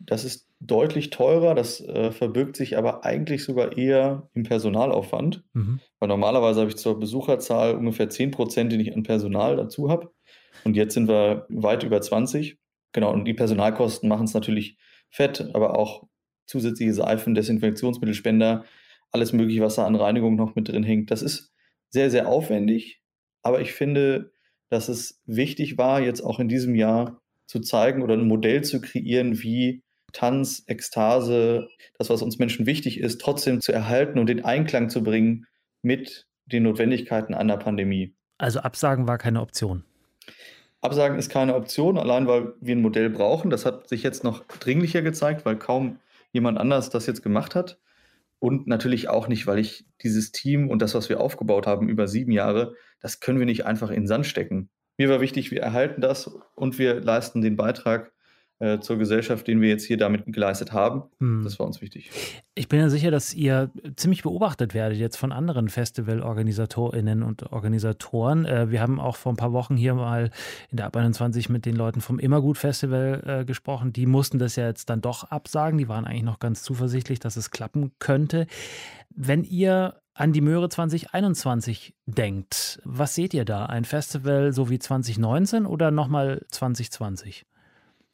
Das 0.00 0.24
ist 0.24 0.48
deutlich 0.66 1.10
teurer, 1.10 1.54
das 1.54 1.80
äh, 1.80 2.12
verbirgt 2.12 2.56
sich 2.56 2.78
aber 2.78 3.04
eigentlich 3.04 3.44
sogar 3.44 3.76
eher 3.76 4.28
im 4.32 4.44
Personalaufwand. 4.44 5.42
Mhm. 5.54 5.80
Weil 5.98 6.08
normalerweise 6.08 6.60
habe 6.60 6.70
ich 6.70 6.76
zur 6.76 6.98
Besucherzahl 6.98 7.74
ungefähr 7.74 8.08
10 8.08 8.30
Prozent, 8.30 8.72
den 8.72 8.80
ich 8.80 8.94
an 8.94 9.02
Personal 9.02 9.56
dazu 9.56 9.90
habe. 9.90 10.12
Und 10.64 10.76
jetzt 10.76 10.94
sind 10.94 11.08
wir 11.08 11.46
weit 11.48 11.82
über 11.82 12.00
20. 12.00 12.58
Genau, 12.92 13.12
und 13.12 13.24
die 13.24 13.34
Personalkosten 13.34 14.08
machen 14.08 14.24
es 14.24 14.34
natürlich 14.34 14.78
fett, 15.10 15.50
aber 15.52 15.78
auch 15.78 16.06
zusätzliche 16.46 16.94
Seifen, 16.94 17.34
Desinfektionsmittelspender, 17.34 18.64
alles 19.10 19.32
mögliche, 19.32 19.62
was 19.62 19.76
da 19.76 19.86
an 19.86 19.96
Reinigung 19.96 20.36
noch 20.36 20.54
mit 20.54 20.68
drin 20.68 20.84
hängt. 20.84 21.10
Das 21.10 21.22
ist 21.22 21.52
sehr, 21.88 22.10
sehr 22.10 22.28
aufwendig, 22.28 23.02
aber 23.42 23.60
ich 23.60 23.72
finde, 23.72 24.32
dass 24.70 24.88
es 24.88 25.20
wichtig 25.26 25.76
war, 25.76 26.00
jetzt 26.00 26.20
auch 26.20 26.38
in 26.38 26.48
diesem 26.48 26.74
Jahr 26.74 27.20
zu 27.46 27.60
zeigen 27.60 28.02
oder 28.02 28.14
ein 28.14 28.26
Modell 28.26 28.62
zu 28.62 28.80
kreieren, 28.80 29.42
wie 29.42 29.82
Tanz, 30.12 30.64
Ekstase, 30.66 31.68
das, 31.98 32.10
was 32.10 32.22
uns 32.22 32.38
Menschen 32.38 32.66
wichtig 32.66 33.00
ist, 33.00 33.20
trotzdem 33.20 33.60
zu 33.60 33.72
erhalten 33.72 34.18
und 34.18 34.26
den 34.26 34.44
Einklang 34.44 34.88
zu 34.90 35.02
bringen 35.02 35.46
mit 35.82 36.26
den 36.46 36.64
Notwendigkeiten 36.64 37.34
einer 37.34 37.56
Pandemie. 37.56 38.14
Also 38.38 38.60
Absagen 38.60 39.06
war 39.08 39.18
keine 39.18 39.40
Option. 39.40 39.84
Absagen 40.80 41.18
ist 41.18 41.28
keine 41.28 41.54
Option, 41.54 41.96
allein 41.96 42.26
weil 42.26 42.54
wir 42.60 42.74
ein 42.74 42.82
Modell 42.82 43.08
brauchen. 43.08 43.50
Das 43.50 43.64
hat 43.64 43.88
sich 43.88 44.02
jetzt 44.02 44.24
noch 44.24 44.44
dringlicher 44.46 45.02
gezeigt, 45.02 45.44
weil 45.44 45.56
kaum 45.56 45.98
jemand 46.32 46.58
anders 46.58 46.90
das 46.90 47.06
jetzt 47.06 47.22
gemacht 47.22 47.54
hat. 47.54 47.78
Und 48.40 48.66
natürlich 48.66 49.08
auch 49.08 49.28
nicht, 49.28 49.46
weil 49.46 49.60
ich 49.60 49.86
dieses 50.02 50.32
Team 50.32 50.68
und 50.68 50.82
das, 50.82 50.94
was 50.94 51.08
wir 51.08 51.20
aufgebaut 51.20 51.68
haben 51.68 51.88
über 51.88 52.08
sieben 52.08 52.32
Jahre, 52.32 52.74
das 53.00 53.20
können 53.20 53.38
wir 53.38 53.46
nicht 53.46 53.64
einfach 53.64 53.90
in 53.90 54.02
den 54.02 54.06
Sand 54.08 54.26
stecken. 54.26 54.68
Mir 54.98 55.08
war 55.08 55.20
wichtig, 55.20 55.52
wir 55.52 55.62
erhalten 55.62 56.00
das 56.00 56.26
und 56.56 56.78
wir 56.78 57.00
leisten 57.00 57.40
den 57.40 57.56
Beitrag 57.56 58.11
äh, 58.62 58.78
zur 58.78 58.96
Gesellschaft, 58.96 59.48
den 59.48 59.60
wir 59.60 59.68
jetzt 59.68 59.84
hier 59.84 59.96
damit 59.96 60.22
geleistet 60.26 60.72
haben. 60.72 61.02
Hm. 61.18 61.42
Das 61.42 61.58
war 61.58 61.66
uns 61.66 61.80
wichtig. 61.80 62.12
Ich 62.54 62.68
bin 62.68 62.78
ja 62.78 62.88
sicher, 62.88 63.10
dass 63.10 63.34
ihr 63.34 63.72
ziemlich 63.96 64.22
beobachtet 64.22 64.72
werdet 64.72 64.98
jetzt 64.98 65.16
von 65.16 65.32
anderen 65.32 65.68
Festivalorganisatorinnen 65.68 67.24
und 67.24 67.52
Organisatoren. 67.52 68.44
Äh, 68.44 68.70
wir 68.70 68.80
haben 68.80 69.00
auch 69.00 69.16
vor 69.16 69.32
ein 69.32 69.36
paar 69.36 69.52
Wochen 69.52 69.76
hier 69.76 69.94
mal 69.94 70.30
in 70.70 70.76
der 70.76 70.86
Ab 70.86 70.96
21 70.96 71.48
mit 71.48 71.66
den 71.66 71.74
Leuten 71.74 72.00
vom 72.00 72.20
Immergut 72.20 72.56
Festival 72.56 73.22
äh, 73.26 73.44
gesprochen. 73.44 73.92
Die 73.92 74.06
mussten 74.06 74.38
das 74.38 74.54
ja 74.54 74.68
jetzt 74.68 74.88
dann 74.90 75.00
doch 75.00 75.24
absagen. 75.24 75.76
Die 75.76 75.88
waren 75.88 76.04
eigentlich 76.04 76.22
noch 76.22 76.38
ganz 76.38 76.62
zuversichtlich, 76.62 77.18
dass 77.18 77.36
es 77.36 77.50
klappen 77.50 77.90
könnte. 77.98 78.46
Wenn 79.10 79.42
ihr 79.42 79.96
an 80.14 80.32
die 80.32 80.40
Möhre 80.40 80.68
2021 80.68 81.94
denkt, 82.06 82.80
was 82.84 83.16
seht 83.16 83.34
ihr 83.34 83.44
da? 83.44 83.66
Ein 83.66 83.84
Festival 83.84 84.52
so 84.52 84.70
wie 84.70 84.78
2019 84.78 85.66
oder 85.66 85.90
nochmal 85.90 86.42
2020? 86.50 87.44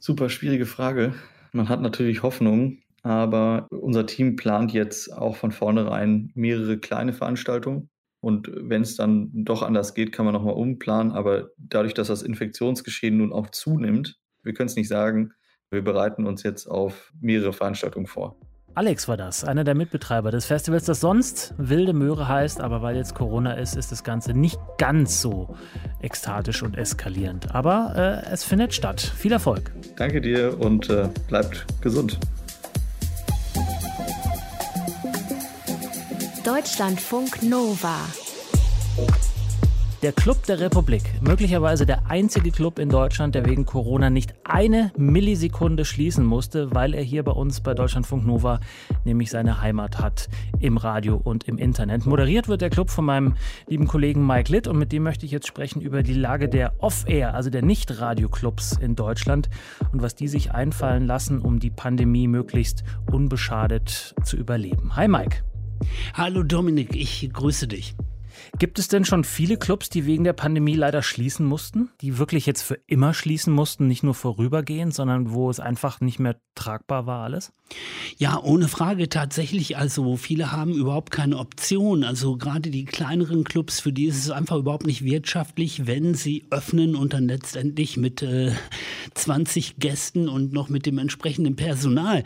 Super 0.00 0.30
schwierige 0.30 0.66
Frage. 0.66 1.14
Man 1.52 1.68
hat 1.68 1.80
natürlich 1.80 2.22
Hoffnung, 2.22 2.78
aber 3.02 3.66
unser 3.70 4.06
Team 4.06 4.36
plant 4.36 4.72
jetzt 4.72 5.12
auch 5.12 5.36
von 5.36 5.50
vornherein 5.50 6.30
mehrere 6.34 6.78
kleine 6.78 7.12
Veranstaltungen. 7.12 7.90
Und 8.20 8.50
wenn 8.54 8.82
es 8.82 8.96
dann 8.96 9.30
doch 9.32 9.62
anders 9.62 9.94
geht, 9.94 10.12
kann 10.12 10.24
man 10.24 10.34
nochmal 10.34 10.54
umplanen. 10.54 11.12
Aber 11.12 11.50
dadurch, 11.56 11.94
dass 11.94 12.08
das 12.08 12.22
Infektionsgeschehen 12.22 13.16
nun 13.16 13.32
auch 13.32 13.50
zunimmt, 13.50 14.18
wir 14.42 14.54
können 14.54 14.68
es 14.68 14.76
nicht 14.76 14.88
sagen, 14.88 15.32
wir 15.70 15.82
bereiten 15.82 16.26
uns 16.26 16.42
jetzt 16.42 16.66
auf 16.66 17.12
mehrere 17.20 17.52
Veranstaltungen 17.52 18.06
vor. 18.06 18.38
Alex 18.78 19.08
war 19.08 19.16
das, 19.16 19.42
einer 19.42 19.64
der 19.64 19.74
Mitbetreiber 19.74 20.30
des 20.30 20.46
Festivals, 20.46 20.84
das 20.84 21.00
sonst 21.00 21.52
Wilde 21.58 21.92
Möhre 21.92 22.28
heißt, 22.28 22.60
aber 22.60 22.80
weil 22.80 22.94
jetzt 22.94 23.12
Corona 23.12 23.54
ist, 23.54 23.74
ist 23.74 23.90
das 23.90 24.04
Ganze 24.04 24.34
nicht 24.34 24.56
ganz 24.78 25.20
so 25.20 25.56
ekstatisch 26.00 26.62
und 26.62 26.78
eskalierend. 26.78 27.52
Aber 27.56 28.22
äh, 28.24 28.32
es 28.32 28.44
findet 28.44 28.72
statt. 28.72 29.00
Viel 29.00 29.32
Erfolg. 29.32 29.72
Danke 29.96 30.20
dir 30.20 30.60
und 30.60 30.88
äh, 30.90 31.08
bleibt 31.26 31.66
gesund. 31.80 32.20
Deutschlandfunk 36.44 37.42
Nova. 37.42 37.96
Der 40.00 40.12
Club 40.12 40.44
der 40.44 40.60
Republik, 40.60 41.02
möglicherweise 41.20 41.84
der 41.84 42.08
einzige 42.08 42.52
Club 42.52 42.78
in 42.78 42.88
Deutschland, 42.88 43.34
der 43.34 43.44
wegen 43.46 43.66
Corona 43.66 44.10
nicht 44.10 44.32
eine 44.44 44.92
Millisekunde 44.96 45.84
schließen 45.84 46.24
musste, 46.24 46.72
weil 46.72 46.94
er 46.94 47.02
hier 47.02 47.24
bei 47.24 47.32
uns 47.32 47.60
bei 47.60 47.74
Deutschlandfunk 47.74 48.24
Nova 48.24 48.60
nämlich 49.04 49.28
seine 49.28 49.60
Heimat 49.60 49.98
hat 49.98 50.28
im 50.60 50.76
Radio 50.76 51.16
und 51.16 51.48
im 51.48 51.58
Internet. 51.58 52.06
Moderiert 52.06 52.46
wird 52.46 52.60
der 52.60 52.70
Club 52.70 52.90
von 52.90 53.06
meinem 53.06 53.34
lieben 53.66 53.88
Kollegen 53.88 54.24
Mike 54.24 54.52
Litt 54.52 54.68
und 54.68 54.78
mit 54.78 54.92
dem 54.92 55.02
möchte 55.02 55.26
ich 55.26 55.32
jetzt 55.32 55.48
sprechen 55.48 55.80
über 55.80 56.04
die 56.04 56.14
Lage 56.14 56.48
der 56.48 56.74
Off-Air, 56.78 57.34
also 57.34 57.50
der 57.50 57.62
Nicht-Radio-Clubs 57.62 58.78
in 58.80 58.94
Deutschland 58.94 59.50
und 59.92 60.00
was 60.00 60.14
die 60.14 60.28
sich 60.28 60.52
einfallen 60.52 61.08
lassen, 61.08 61.40
um 61.40 61.58
die 61.58 61.70
Pandemie 61.70 62.28
möglichst 62.28 62.84
unbeschadet 63.10 64.14
zu 64.22 64.36
überleben. 64.36 64.94
Hi 64.94 65.08
Mike. 65.08 65.38
Hallo 66.14 66.44
Dominik, 66.44 66.94
ich 66.94 67.28
grüße 67.32 67.66
dich. 67.66 67.96
Gibt 68.58 68.78
es 68.78 68.88
denn 68.88 69.04
schon 69.04 69.24
viele 69.24 69.56
Clubs, 69.56 69.88
die 69.88 70.06
wegen 70.06 70.24
der 70.24 70.32
Pandemie 70.32 70.74
leider 70.74 71.02
schließen 71.02 71.46
mussten? 71.46 71.90
Die 72.00 72.18
wirklich 72.18 72.46
jetzt 72.46 72.62
für 72.62 72.78
immer 72.86 73.14
schließen 73.14 73.52
mussten, 73.52 73.86
nicht 73.86 74.02
nur 74.02 74.14
vorübergehend, 74.14 74.94
sondern 74.94 75.32
wo 75.32 75.50
es 75.50 75.60
einfach 75.60 76.00
nicht 76.00 76.18
mehr 76.18 76.36
tragbar 76.54 77.06
war 77.06 77.24
alles? 77.24 77.52
Ja, 78.16 78.42
ohne 78.42 78.68
Frage 78.68 79.08
tatsächlich. 79.08 79.76
Also 79.76 80.16
viele 80.16 80.52
haben 80.52 80.72
überhaupt 80.72 81.10
keine 81.10 81.38
Option. 81.38 82.02
Also 82.02 82.36
gerade 82.36 82.70
die 82.70 82.84
kleineren 82.84 83.44
Clubs, 83.44 83.80
für 83.80 83.92
die 83.92 84.06
ist 84.06 84.18
es 84.18 84.30
einfach 84.30 84.56
überhaupt 84.56 84.86
nicht 84.86 85.04
wirtschaftlich, 85.04 85.86
wenn 85.86 86.14
sie 86.14 86.46
öffnen 86.50 86.96
und 86.96 87.12
dann 87.12 87.28
letztendlich 87.28 87.96
mit 87.96 88.22
äh, 88.22 88.52
20 89.14 89.76
Gästen 89.76 90.28
und 90.28 90.52
noch 90.52 90.68
mit 90.68 90.86
dem 90.86 90.98
entsprechenden 90.98 91.56
Personal 91.56 92.24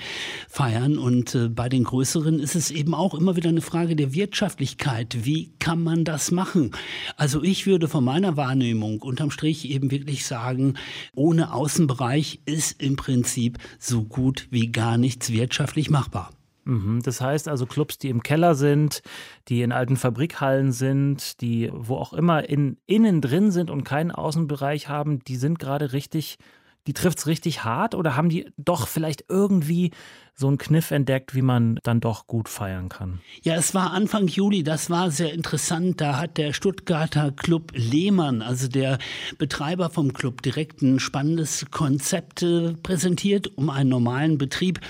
feiern. 0.49 0.97
Und 0.97 1.35
äh, 1.35 1.49
bei 1.49 1.69
den 1.69 1.85
größeren 1.85 2.39
ist 2.39 2.55
es 2.55 2.71
eben 2.71 2.95
auch 2.95 3.15
immer 3.15 3.37
wieder 3.37 3.51
eine 3.51 3.61
Frage 3.61 3.97
der 3.97 4.15
Wirtschaftlichkeit. 4.15 5.25
Wie 5.25 5.53
kann 5.59 5.83
man 5.83 6.02
das 6.05 6.31
machen? 6.31 6.73
Also 7.17 7.43
ich 7.43 7.67
würde 7.67 7.89
von 7.89 8.05
meiner 8.05 8.37
Wahrnehmung 8.37 9.03
unterm 9.03 9.31
Strich 9.31 9.69
eben 9.71 9.91
wirklich 9.91 10.27
sagen, 10.27 10.75
ohne 11.15 11.53
Außenbereich 11.53 12.41
ist 12.45 12.81
im 12.83 12.97
Prinzip 12.97 13.59
so 13.79 14.05
gut 14.05 14.47
wie 14.51 14.73
gar 14.73 14.99
nichts 14.99 15.31
wirtschaftlich 15.31 15.91
machbar. 15.91 16.31
Mhm. 16.65 17.01
Das 17.03 17.21
heißt 17.21 17.49
also 17.49 17.67
Clubs, 17.67 17.99
die 17.99 18.09
im 18.09 18.23
Keller 18.23 18.55
sind, 18.55 19.03
die 19.49 19.63
in 19.63 19.73
alten 19.73 19.97
Fabrikhallen 19.97 20.73
sind, 20.73 21.41
die 21.41 21.71
wo 21.73 21.97
auch 21.97 22.13
immer 22.13 22.49
in, 22.49 22.79
innen 22.87 23.21
drin 23.21 23.51
sind 23.51 23.71
und 23.71 23.85
keinen 23.85 24.11
Außenbereich 24.11 24.89
haben, 24.89 25.21
die 25.25 25.37
sind 25.37 25.59
gerade 25.59 25.93
richtig 25.93 26.39
die 26.87 26.95
trifft 26.95 27.19
es 27.19 27.27
richtig 27.27 27.65
hart 27.65 27.95
oder 27.95 28.17
haben 28.17 28.29
die 28.29 28.51
doch 28.57 28.89
vielleicht 28.89 29.27
irgendwie 29.29 29.93
so 30.35 30.49
einen 30.49 30.59
Kniff 30.59 30.91
entdeckt, 30.91 31.35
wie 31.35 31.43
man 31.43 31.79
dann 31.83 32.01
doch 32.01 32.27
gut 32.27 32.49
feiern 32.49 32.89
kann? 32.89 33.21
Ja, 33.43 33.55
es 33.55 33.75
war 33.75 33.93
Anfang 33.93 34.27
Juli, 34.27 34.63
das 34.63 34.91
war 34.91 35.11
sehr 35.11 35.33
interessant. 35.33 36.01
Da 36.01 36.19
hat 36.19 36.39
der 36.39 36.53
Stuttgarter 36.53 37.33
Club 37.33 37.73
Lehmann, 37.75 38.43
also 38.43 38.69
der 38.69 38.99
Betreiber 39.39 39.91
vom 39.91 40.13
Club, 40.13 40.43
direkt 40.43 40.83
ein 40.83 40.99
spannendes 40.99 41.67
Konzept 41.71 42.43
äh, 42.43 42.73
präsentiert, 42.83 43.57
um 43.57 43.71
einen 43.71 43.91
normalen 43.91 44.39
Betrieb 44.39 44.81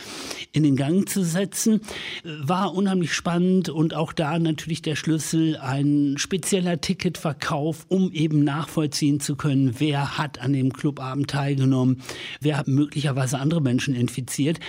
in 0.52 0.62
den 0.62 0.76
Gang 0.76 1.08
zu 1.08 1.24
setzen. 1.24 1.80
War 2.24 2.74
unheimlich 2.74 3.12
spannend 3.12 3.68
und 3.68 3.94
auch 3.94 4.12
da 4.12 4.38
natürlich 4.38 4.82
der 4.82 4.96
Schlüssel 4.96 5.56
ein 5.56 6.14
spezieller 6.16 6.80
Ticketverkauf, 6.80 7.86
um 7.88 8.12
eben 8.12 8.44
nachvollziehen 8.44 9.20
zu 9.20 9.36
können, 9.36 9.74
wer 9.78 10.18
hat 10.18 10.40
an 10.40 10.52
dem 10.52 10.72
Clubabend 10.72 11.28
teilgenommen 11.30 11.72
genommen, 11.72 12.02
wer 12.40 12.58
hat 12.58 12.68
möglicherweise 12.68 13.38
andere 13.38 13.60
Menschen 13.60 13.94
infiziert. 13.94 14.60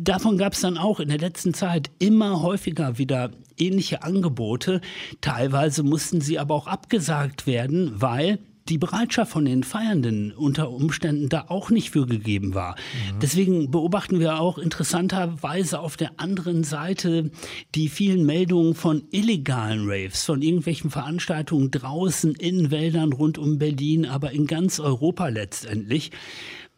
Davon 0.00 0.38
gab 0.38 0.52
es 0.52 0.60
dann 0.60 0.78
auch 0.78 1.00
in 1.00 1.08
der 1.08 1.18
letzten 1.18 1.54
Zeit 1.54 1.90
immer 1.98 2.42
häufiger 2.42 2.98
wieder 2.98 3.30
ähnliche 3.58 4.02
Angebote. 4.02 4.80
Teilweise 5.20 5.82
mussten 5.82 6.20
sie 6.20 6.38
aber 6.38 6.54
auch 6.54 6.66
abgesagt 6.66 7.46
werden, 7.46 8.00
weil 8.00 8.38
die 8.68 8.78
Bereitschaft 8.78 9.32
von 9.32 9.44
den 9.44 9.64
Feiernden 9.64 10.32
unter 10.32 10.70
Umständen 10.70 11.28
da 11.28 11.46
auch 11.48 11.70
nicht 11.70 11.90
für 11.90 12.06
gegeben 12.06 12.54
war. 12.54 12.76
Mhm. 12.76 13.18
Deswegen 13.20 13.70
beobachten 13.70 14.20
wir 14.20 14.38
auch 14.40 14.58
interessanterweise 14.58 15.80
auf 15.80 15.96
der 15.96 16.20
anderen 16.20 16.62
Seite 16.64 17.30
die 17.74 17.88
vielen 17.88 18.24
Meldungen 18.24 18.74
von 18.74 19.04
illegalen 19.10 19.88
Raves, 19.88 20.24
von 20.24 20.42
irgendwelchen 20.42 20.90
Veranstaltungen 20.90 21.70
draußen 21.70 22.34
in 22.34 22.70
Wäldern 22.70 23.12
rund 23.12 23.38
um 23.38 23.58
Berlin, 23.58 24.06
aber 24.06 24.32
in 24.32 24.46
ganz 24.46 24.78
Europa 24.78 25.28
letztendlich. 25.28 26.12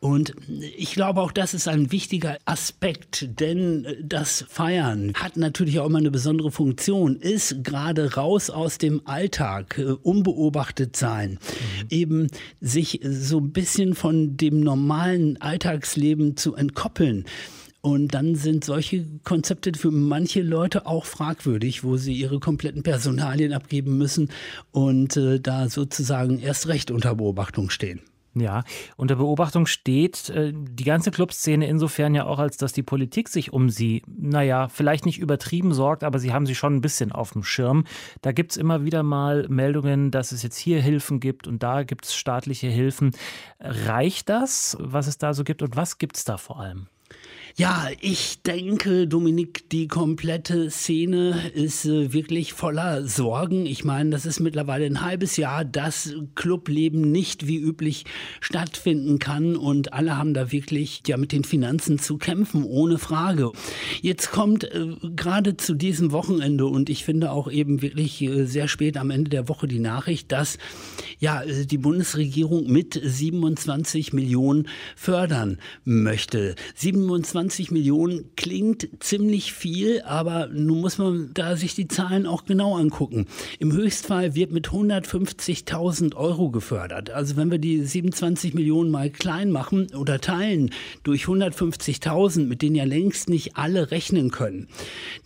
Und 0.05 0.35
ich 0.77 0.93
glaube, 0.93 1.23
auch 1.23 1.33
das 1.33 1.55
ist 1.55 1.67
ein 1.67 1.91
wichtiger 1.91 2.37
Aspekt, 2.45 3.41
denn 3.41 3.87
das 4.03 4.45
Feiern 4.51 5.15
hat 5.15 5.39
natürlich 5.39 5.81
auch 5.81 5.87
immer 5.87 5.97
eine 5.97 6.11
besondere 6.11 6.51
Funktion, 6.51 7.17
ist 7.17 7.65
gerade 7.65 8.13
raus 8.13 8.51
aus 8.51 8.77
dem 8.77 9.01
Alltag, 9.07 9.79
äh, 9.79 9.93
unbeobachtet 9.93 10.95
sein, 10.95 11.31
mhm. 11.31 11.87
eben 11.89 12.27
sich 12.61 13.01
so 13.03 13.39
ein 13.39 13.53
bisschen 13.53 13.95
von 13.95 14.37
dem 14.37 14.61
normalen 14.61 15.41
Alltagsleben 15.41 16.37
zu 16.37 16.55
entkoppeln. 16.55 17.25
Und 17.81 18.13
dann 18.13 18.35
sind 18.35 18.63
solche 18.63 19.07
Konzepte 19.25 19.73
für 19.73 19.91
manche 19.91 20.43
Leute 20.43 20.85
auch 20.85 21.07
fragwürdig, 21.07 21.83
wo 21.83 21.97
sie 21.97 22.13
ihre 22.13 22.41
kompletten 22.41 22.83
Personalien 22.83 23.55
abgeben 23.55 23.97
müssen 23.97 24.29
und 24.71 25.17
äh, 25.17 25.41
da 25.41 25.71
sozusagen 25.71 26.41
erst 26.41 26.69
recht 26.69 26.91
unter 26.91 27.15
Beobachtung 27.15 27.71
stehen. 27.71 28.03
Ja, 28.37 28.65
unter 28.97 29.15
Beobachtung 29.17 29.67
steht 29.67 30.29
äh, 30.31 30.53
die 30.53 30.83
ganze 30.83 31.13
Clubszene 31.13 31.69
insofern 31.69 32.17
ja 32.17 32.27
auch, 32.27 32.41
als 32.41 32.57
dass 32.57 32.73
die 32.73 32.83
Politik 32.83 33.29
sich 33.29 33.53
um 33.53 33.71
sie, 33.71 34.03
naja, 34.09 34.67
vielleicht 34.69 35.07
nicht 35.07 35.21
übertrieben 35.21 35.73
sorgt, 35.73 36.03
aber 36.03 36.19
sie 36.19 36.33
haben 36.33 36.45
sie 36.45 36.57
schon 36.57 36.75
ein 36.75 36.81
bisschen 36.81 37.13
auf 37.13 37.33
dem 37.33 37.45
Schirm. 37.45 37.85
Da 38.23 38.33
gibt 38.33 38.51
es 38.51 38.57
immer 38.57 38.85
wieder 38.85 39.05
mal 39.05 39.47
Meldungen, 39.49 40.11
dass 40.11 40.33
es 40.33 40.43
jetzt 40.43 40.57
hier 40.57 40.83
Hilfen 40.83 41.21
gibt 41.21 41.47
und 41.47 41.63
da 41.63 41.85
gibt 41.85 42.07
es 42.07 42.15
staatliche 42.17 42.67
Hilfen. 42.67 43.13
Reicht 43.61 44.29
das, 44.29 44.77
was 44.81 45.07
es 45.07 45.17
da 45.17 45.33
so 45.33 45.45
gibt 45.45 45.63
und 45.63 45.77
was 45.77 45.99
gibt 45.99 46.17
es 46.17 46.25
da 46.25 46.37
vor 46.37 46.59
allem? 46.59 46.89
Ja, 47.57 47.87
ich 48.01 48.43
denke, 48.43 49.07
Dominik, 49.07 49.71
die 49.71 49.87
komplette 49.87 50.71
Szene 50.71 51.53
ist 51.55 51.85
äh, 51.85 52.13
wirklich 52.13 52.53
voller 52.53 53.07
Sorgen. 53.07 53.65
Ich 53.65 53.85
meine, 53.85 54.11
das 54.11 54.27
ist 54.27 54.41
mittlerweile 54.41 54.87
ein 54.87 55.03
halbes 55.03 55.37
Jahr, 55.37 55.65
dass 55.65 56.15
Clubleben 56.35 57.13
nicht 57.13 57.47
wie 57.47 57.59
üblich 57.59 58.07
stattfinden 58.41 59.21
kann 59.21 59.55
und 59.55 59.93
alle 59.93 60.19
haben 60.19 60.35
da 60.35 60.51
wirklich 60.51 61.03
ja 61.07 61.17
mit 61.17 61.31
den 61.31 61.45
Finanzen 61.45 62.01
zu 62.01 62.19
kämpfen, 62.19 62.65
ohne 62.65 62.99
Frage. 62.99 63.53
Jetzt 64.03 64.33
kommt 64.33 64.65
äh, 64.65 64.89
gerade 65.15 65.57
zu 65.57 65.75
diesem 65.75 66.11
Wochenende 66.11 66.67
und 66.67 66.91
ich 66.91 67.05
finde 67.05 67.31
auch 67.31 67.49
eben 67.49 67.83
wirklich 67.83 68.21
äh, 68.21 68.47
sehr 68.47 68.67
spät 68.67 68.97
am 68.97 69.13
Ende 69.13 69.31
der 69.31 69.49
Woche 69.49 69.69
die 69.69 69.79
Nachricht, 69.79 70.33
dass 70.33 70.59
ja 71.21 71.43
äh, 71.43 71.67
die 71.67 71.79
Bundesregierung 71.79 72.67
mit 72.67 73.01
27 73.01 74.13
Millionen 74.13 74.67
fördern 74.97 75.59
möchte. 75.85 76.57
27 76.75 77.44
20 77.45 77.73
Millionen 77.73 78.31
klingt 78.37 78.89
ziemlich 79.01 79.53
viel, 79.53 80.01
aber 80.07 80.47
nun 80.47 80.81
muss 80.81 80.97
man 80.97 81.31
da 81.35 81.57
sich 81.57 81.75
die 81.75 81.89
Zahlen 81.89 82.27
auch 82.27 82.47
genau 82.47 82.79
angucken. 82.79 83.27
Im 83.59 83.71
Höchstfall 83.73 84.35
wird 84.35 84.51
mit 84.51 84.69
150.000 84.69 86.17
Euro 86.17 86.51
gefördert. 86.51 87.11
Also 87.11 87.37
wenn 87.37 87.51
wir 87.51 87.59
die 87.59 87.83
27 87.83 88.55
Millionen 88.55 88.91
mal 88.91 89.11
klein 89.11 89.53
machen 89.53 89.89
oder 89.95 90.23
teilen 90.23 90.71
durch 91.03 91.25
150.000, 91.25 92.47
mit 92.47 92.63
denen 92.63 92.77
ja 92.77 92.85
längst 92.85 93.29
nicht 93.29 93.59
alle 93.59 93.91
rechnen 93.91 94.31
können, 94.31 94.69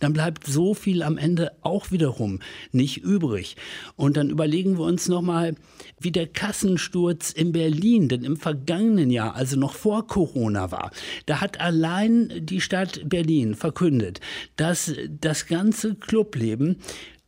dann 0.01 0.11
bleibt 0.11 0.45
so 0.45 0.73
viel 0.73 1.03
am 1.03 1.17
Ende 1.17 1.53
auch 1.61 1.89
wiederum 1.91 2.39
nicht 2.73 2.97
übrig. 2.97 3.55
Und 3.95 4.17
dann 4.17 4.29
überlegen 4.29 4.77
wir 4.77 4.83
uns 4.83 5.07
nochmal, 5.07 5.55
wie 6.01 6.11
der 6.11 6.27
Kassensturz 6.27 7.31
in 7.31 7.53
Berlin 7.53 8.09
denn 8.09 8.25
im 8.25 8.35
vergangenen 8.35 9.09
Jahr, 9.09 9.35
also 9.35 9.57
noch 9.57 9.73
vor 9.73 10.05
Corona 10.05 10.71
war. 10.71 10.91
Da 11.25 11.39
hat 11.39 11.61
allein 11.61 12.08
allein 12.09 12.45
die 12.45 12.61
Stadt 12.61 13.01
Berlin 13.05 13.55
verkündet, 13.55 14.19
dass 14.55 14.93
das 15.21 15.47
ganze 15.47 15.95
Clubleben 15.95 16.77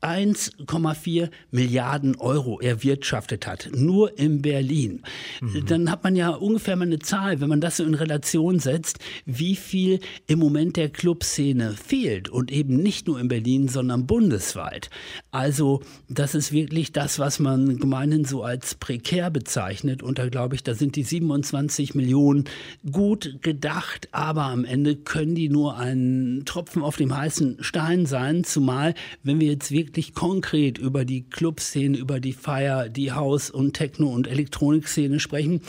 1,4 0.02 1.30
Milliarden 1.52 2.16
Euro 2.16 2.60
erwirtschaftet 2.60 3.46
hat, 3.46 3.70
nur 3.74 4.18
in 4.18 4.42
Berlin. 4.42 5.04
Mhm. 5.42 5.66
Dann 5.68 5.92
hat 5.92 6.04
man 6.04 6.16
ja 6.16 6.30
ungefähr 6.30 6.76
mal 6.76 6.86
eine 6.86 7.00
Zahl, 7.00 7.40
wenn 7.40 7.50
man 7.50 7.62
das 7.62 7.78
so 7.78 7.84
in 7.84 7.94
Relation 7.94 8.60
setzt, 8.60 8.98
wie 9.26 9.56
viel 9.56 10.00
im 10.28 10.40
Moment 10.40 10.76
der 10.78 10.90
Clubszene 10.90 11.74
fehlt 11.74 12.30
und 12.30 12.52
eben 12.52 12.78
nicht 12.78 13.08
nur 13.08 13.20
in 13.20 13.28
Berlin, 13.28 13.68
sondern 13.68 14.08
bundesweit. 14.08 14.90
Also 15.30 15.82
das 16.10 16.34
ist 16.34 16.52
wirklich 16.52 16.92
das, 16.92 17.20
was 17.20 17.40
man 17.40 17.78
gemeinhin 17.78 18.26
so 18.26 18.44
als 18.44 18.76
prekär 18.76 19.30
bezeichnet 19.30 20.02
und 20.02 20.18
da 20.18 20.28
glaube 20.30 20.56
ich, 20.56 20.64
da 20.64 20.74
sind 20.74 20.96
die 20.96 21.04
27 21.04 21.94
Millionen 21.94 22.46
gut 22.92 23.38
gedacht, 23.42 24.10
aber 24.12 24.46
am 24.46 24.66
Ende 24.66 24.96
können 24.96 25.36
die 25.36 25.50
nur 25.50 25.78
ein 25.78 26.42
Tropfen 26.46 26.82
auf 26.82 26.98
dem 26.98 27.16
heißen 27.16 27.58
Stein 27.60 28.08
sein, 28.08 28.44
zumal 28.44 28.96
wenn 29.24 29.40
wir 29.40 29.48
jetzt 29.48 29.70
wirklich 29.70 29.91
wirklich 29.92 30.14
konkret 30.14 30.78
über 30.78 31.04
die 31.04 31.24
Clubszene, 31.30 31.98
über 31.98 32.22
die 32.22 32.32
Feier, 32.32 32.88
die 32.88 33.12
Haus- 33.12 33.50
und 33.50 33.74
Techno- 33.74 34.10
und 34.10 34.26
Elektronikszene 34.26 35.20
sprechen, 35.20 35.60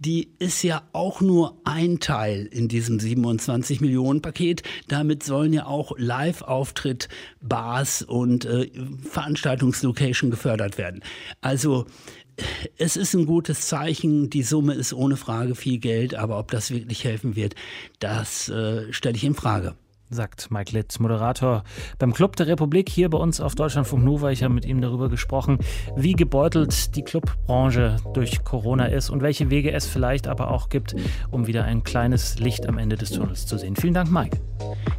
die 0.00 0.32
ist 0.40 0.64
ja 0.64 0.82
auch 0.92 1.20
nur 1.20 1.60
ein 1.62 2.00
Teil 2.00 2.46
in 2.50 2.66
diesem 2.66 2.98
27 2.98 3.80
Millionen 3.80 4.22
Paket. 4.22 4.64
Damit 4.88 5.22
sollen 5.22 5.52
ja 5.52 5.66
auch 5.66 5.92
Live-Auftritt, 5.96 7.08
Bars 7.40 8.02
und 8.02 8.44
äh, 8.44 8.68
Veranstaltungslocation 9.08 10.32
gefördert 10.32 10.76
werden. 10.76 11.02
Also 11.40 11.86
es 12.76 12.96
ist 12.96 13.14
ein 13.14 13.26
gutes 13.26 13.68
Zeichen. 13.68 14.30
Die 14.30 14.42
Summe 14.42 14.74
ist 14.74 14.92
ohne 14.92 15.16
Frage 15.16 15.54
viel 15.54 15.78
Geld, 15.78 16.16
aber 16.16 16.40
ob 16.40 16.50
das 16.50 16.72
wirklich 16.72 17.04
helfen 17.04 17.36
wird, 17.36 17.54
das 18.00 18.48
äh, 18.48 18.92
stelle 18.92 19.14
ich 19.14 19.22
in 19.22 19.34
Frage 19.34 19.76
sagt 20.10 20.50
Mike 20.50 20.72
Litt, 20.72 20.98
Moderator 21.00 21.62
beim 21.98 22.12
Club 22.12 22.36
der 22.36 22.48
Republik 22.48 22.88
hier 22.88 23.08
bei 23.08 23.18
uns 23.18 23.40
auf 23.40 23.54
Deutschlandfunk 23.54 24.04
Nova. 24.04 24.30
Ich 24.30 24.42
habe 24.42 24.52
mit 24.52 24.64
ihm 24.64 24.80
darüber 24.80 25.08
gesprochen, 25.08 25.58
wie 25.96 26.12
gebeutelt 26.12 26.96
die 26.96 27.02
Clubbranche 27.02 27.96
durch 28.12 28.44
Corona 28.44 28.86
ist 28.86 29.08
und 29.08 29.22
welche 29.22 29.50
Wege 29.50 29.72
es 29.72 29.86
vielleicht 29.86 30.26
aber 30.26 30.50
auch 30.50 30.68
gibt, 30.68 30.96
um 31.30 31.46
wieder 31.46 31.64
ein 31.64 31.84
kleines 31.84 32.38
Licht 32.38 32.68
am 32.68 32.78
Ende 32.78 32.96
des 32.96 33.12
Tunnels 33.12 33.46
zu 33.46 33.56
sehen. 33.56 33.76
Vielen 33.76 33.94
Dank, 33.94 34.10
Mike. 34.10 34.38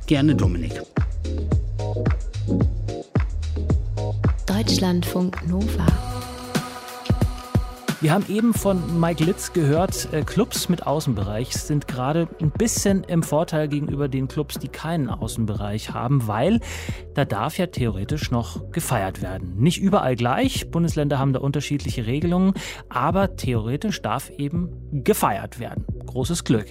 Gerne, 0.08 0.36
Dominik. 0.36 0.82
Deutschland 4.48 5.06
Deutschlandfunk 5.06 5.48
Nova. 5.48 6.11
Wir 8.02 8.14
haben 8.14 8.26
eben 8.30 8.56
von 8.56 9.00
Mike 9.00 9.24
Litz 9.24 9.54
gehört, 9.54 10.12
äh, 10.12 10.24
Clubs 10.24 10.70
mit 10.70 10.88
Außenbereich 10.88 11.56
sind 11.56 11.88
gerade 11.88 12.28
ein 12.42 12.50
bisschen 12.50 13.04
im 13.04 13.22
Vorteil 13.22 13.68
gegenüber 13.68 14.08
den 14.08 14.28
Clubs, 14.28 14.58
die 14.58 14.70
keinen 14.70 15.08
Außenbereich 15.08 15.92
haben, 15.92 16.28
weil 16.28 16.62
da 17.14 17.26
darf 17.26 17.60
ja 17.60 17.68
theoretisch 17.68 18.32
noch 18.32 18.72
gefeiert 18.72 19.22
werden. 19.22 19.56
Nicht 19.58 19.80
überall 19.80 20.16
gleich, 20.16 20.72
Bundesländer 20.72 21.20
haben 21.20 21.32
da 21.32 21.42
unterschiedliche 21.42 22.08
Regelungen, 22.08 22.56
aber 22.90 23.36
theoretisch 23.36 24.02
darf 24.02 24.32
eben 24.32 25.04
gefeiert 25.04 25.60
werden. 25.60 25.86
Großes 26.12 26.44
Glück. 26.44 26.66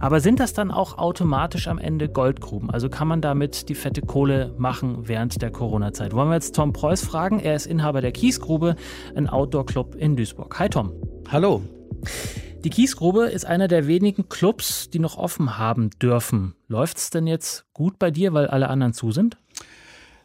Aber 0.00 0.20
sind 0.20 0.38
das 0.38 0.52
dann 0.52 0.70
auch 0.70 0.98
automatisch 0.98 1.66
am 1.66 1.78
Ende 1.78 2.10
Goldgruben? 2.10 2.70
Also 2.70 2.90
kann 2.90 3.08
man 3.08 3.22
damit 3.22 3.70
die 3.70 3.74
fette 3.74 4.02
Kohle 4.02 4.54
machen 4.58 5.08
während 5.08 5.40
der 5.40 5.50
Corona-Zeit? 5.50 6.12
Wollen 6.12 6.28
wir 6.28 6.34
jetzt 6.34 6.54
Tom 6.54 6.74
Preuß 6.74 7.02
fragen? 7.02 7.40
Er 7.40 7.56
ist 7.56 7.64
Inhaber 7.64 8.02
der 8.02 8.12
Kiesgrube, 8.12 8.76
ein 9.14 9.30
Outdoor-Club 9.30 9.94
in 9.94 10.14
Duisburg. 10.14 10.58
Hi 10.58 10.68
Tom. 10.68 10.92
Hallo. 11.30 11.62
Die 12.64 12.70
Kiesgrube 12.70 13.24
ist 13.24 13.46
einer 13.46 13.66
der 13.66 13.86
wenigen 13.86 14.28
Clubs, 14.28 14.90
die 14.90 14.98
noch 14.98 15.16
offen 15.16 15.56
haben 15.56 15.88
dürfen. 16.02 16.54
Läuft 16.68 16.98
es 16.98 17.08
denn 17.08 17.26
jetzt 17.26 17.64
gut 17.72 17.98
bei 17.98 18.10
dir, 18.10 18.34
weil 18.34 18.46
alle 18.46 18.68
anderen 18.68 18.92
zu 18.92 19.10
sind? 19.10 19.38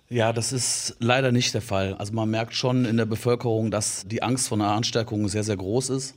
Ja, 0.10 0.32
das 0.34 0.54
ist 0.54 0.96
leider 1.00 1.32
nicht 1.32 1.54
der 1.54 1.62
Fall. 1.62 1.94
Also 1.96 2.14
man 2.14 2.30
merkt 2.30 2.54
schon 2.54 2.86
in 2.86 2.98
der 2.98 3.06
Bevölkerung, 3.06 3.72
dass 3.72 4.04
die 4.06 4.24
Angst 4.24 4.50
vor 4.50 4.58
einer 4.58 4.72
Ansteckung 4.72 5.28
sehr, 5.30 5.44
sehr 5.44 5.58
groß 5.58 5.90
ist. 5.90 6.16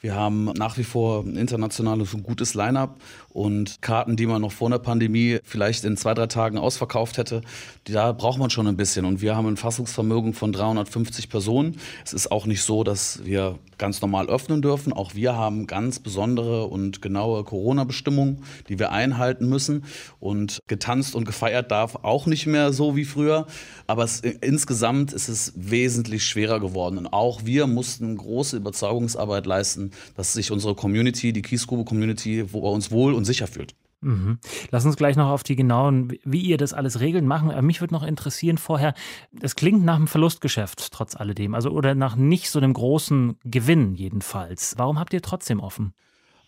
Wir 0.00 0.14
haben 0.14 0.44
nach 0.56 0.78
wie 0.78 0.84
vor 0.84 1.24
ein 1.24 1.36
internationales 1.36 2.14
und 2.14 2.22
gutes 2.22 2.54
Line-up 2.54 2.98
und 3.32 3.82
Karten, 3.82 4.16
die 4.16 4.26
man 4.26 4.40
noch 4.40 4.50
vor 4.50 4.70
der 4.70 4.78
Pandemie 4.78 5.38
vielleicht 5.44 5.84
in 5.84 5.96
zwei, 5.96 6.14
drei 6.14 6.26
Tagen 6.26 6.58
ausverkauft 6.58 7.18
hätte, 7.18 7.42
da 7.84 8.12
braucht 8.12 8.38
man 8.38 8.50
schon 8.50 8.66
ein 8.66 8.76
bisschen. 8.76 9.04
Und 9.04 9.20
wir 9.20 9.36
haben 9.36 9.46
ein 9.46 9.56
Fassungsvermögen 9.56 10.32
von 10.32 10.52
350 10.52 11.28
Personen. 11.28 11.76
Es 12.04 12.12
ist 12.12 12.32
auch 12.32 12.46
nicht 12.46 12.62
so, 12.62 12.82
dass 12.82 13.24
wir 13.24 13.58
ganz 13.78 14.00
normal 14.00 14.28
öffnen 14.28 14.62
dürfen. 14.62 14.92
Auch 14.92 15.14
wir 15.14 15.34
haben 15.34 15.66
ganz 15.66 16.00
besondere 16.00 16.66
und 16.66 17.02
genaue 17.02 17.44
Corona-Bestimmungen, 17.44 18.42
die 18.68 18.78
wir 18.78 18.92
einhalten 18.92 19.48
müssen. 19.48 19.84
Und 20.18 20.60
getanzt 20.66 21.14
und 21.14 21.24
gefeiert 21.24 21.70
darf 21.70 21.96
auch 22.02 22.26
nicht 22.26 22.46
mehr 22.46 22.72
so 22.72 22.96
wie 22.96 23.04
früher. 23.04 23.46
Aber 23.86 24.04
es, 24.04 24.20
insgesamt 24.20 25.12
ist 25.12 25.28
es 25.28 25.52
wesentlich 25.56 26.24
schwerer 26.24 26.58
geworden. 26.58 26.98
Und 26.98 27.06
auch 27.06 27.44
wir 27.44 27.66
mussten 27.66 28.16
große 28.16 28.56
Überzeugungsarbeit 28.56 29.46
leisten, 29.46 29.89
dass 30.16 30.32
sich 30.32 30.50
unsere 30.50 30.74
Community, 30.74 31.32
die 31.32 31.42
Kiesgrube-Community, 31.42 32.44
bei 32.44 32.58
uns 32.58 32.90
wohl 32.90 33.14
und 33.14 33.24
sicher 33.24 33.46
fühlt. 33.46 33.74
Mhm. 34.02 34.38
Lass 34.70 34.86
uns 34.86 34.96
gleich 34.96 35.16
noch 35.16 35.28
auf 35.28 35.42
die 35.42 35.56
genauen, 35.56 36.12
wie 36.24 36.40
ihr 36.40 36.56
das 36.56 36.72
alles 36.72 37.00
regelt, 37.00 37.24
machen. 37.24 37.50
Aber 37.50 37.62
mich 37.62 37.80
würde 37.80 37.92
noch 37.92 38.02
interessieren 38.02 38.56
vorher, 38.56 38.94
es 39.40 39.56
klingt 39.56 39.84
nach 39.84 39.96
einem 39.96 40.06
Verlustgeschäft 40.06 40.90
trotz 40.92 41.16
alledem, 41.16 41.54
also 41.54 41.70
oder 41.70 41.94
nach 41.94 42.16
nicht 42.16 42.50
so 42.50 42.58
einem 42.58 42.72
großen 42.72 43.36
Gewinn 43.44 43.94
jedenfalls. 43.94 44.74
Warum 44.78 44.98
habt 44.98 45.12
ihr 45.12 45.22
trotzdem 45.22 45.60
offen? 45.60 45.92